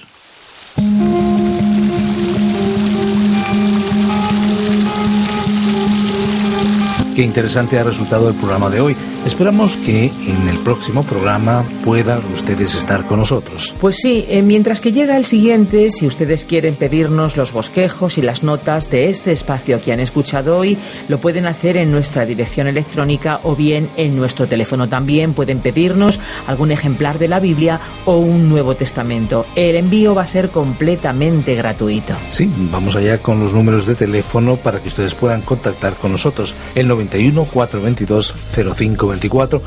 Qué 7.21 7.25
interesante 7.25 7.77
ha 7.77 7.83
resultado 7.83 8.29
el 8.29 8.35
programa 8.35 8.71
de 8.71 8.81
hoy. 8.81 8.97
Esperamos 9.27 9.77
que 9.77 10.05
en 10.05 10.47
el 10.47 10.63
próximo 10.63 11.05
programa 11.05 11.69
puedan 11.85 12.25
ustedes 12.33 12.73
estar 12.73 13.05
con 13.05 13.19
nosotros. 13.19 13.75
Pues 13.79 13.97
sí, 14.01 14.25
eh, 14.27 14.41
mientras 14.41 14.81
que 14.81 14.91
llega 14.91 15.15
el 15.17 15.25
siguiente, 15.25 15.91
si 15.91 16.07
ustedes 16.07 16.45
quieren 16.45 16.73
pedirnos 16.73 17.37
los 17.37 17.51
bosquejos 17.51 18.17
y 18.17 18.23
las 18.23 18.41
notas 18.41 18.89
de 18.89 19.11
este 19.11 19.31
espacio 19.31 19.79
que 19.79 19.93
han 19.93 19.99
escuchado 19.99 20.57
hoy, 20.57 20.79
lo 21.09 21.21
pueden 21.21 21.45
hacer 21.45 21.77
en 21.77 21.91
nuestra 21.91 22.25
dirección 22.25 22.65
electrónica 22.65 23.39
o 23.43 23.55
bien 23.55 23.91
en 23.97 24.15
nuestro 24.15 24.47
teléfono. 24.47 24.89
También 24.89 25.35
pueden 25.35 25.59
pedirnos 25.59 26.19
algún 26.47 26.71
ejemplar 26.71 27.19
de 27.19 27.27
la 27.27 27.39
Biblia 27.39 27.79
o 28.05 28.17
un 28.17 28.49
Nuevo 28.49 28.73
Testamento. 28.75 29.45
El 29.55 29.75
envío 29.75 30.15
va 30.15 30.23
a 30.23 30.25
ser 30.25 30.49
completamente 30.49 31.53
gratuito. 31.53 32.15
Sí, 32.31 32.51
vamos 32.71 32.95
allá 32.95 33.21
con 33.21 33.39
los 33.39 33.53
números 33.53 33.85
de 33.85 33.93
teléfono 33.93 34.57
para 34.57 34.81
que 34.81 34.87
ustedes 34.87 35.13
puedan 35.13 35.43
contactar 35.43 35.97
con 35.97 36.11
nosotros. 36.13 36.55
El 36.73 36.87
91 37.11 37.45
422 37.51 38.33
0524 38.53 39.61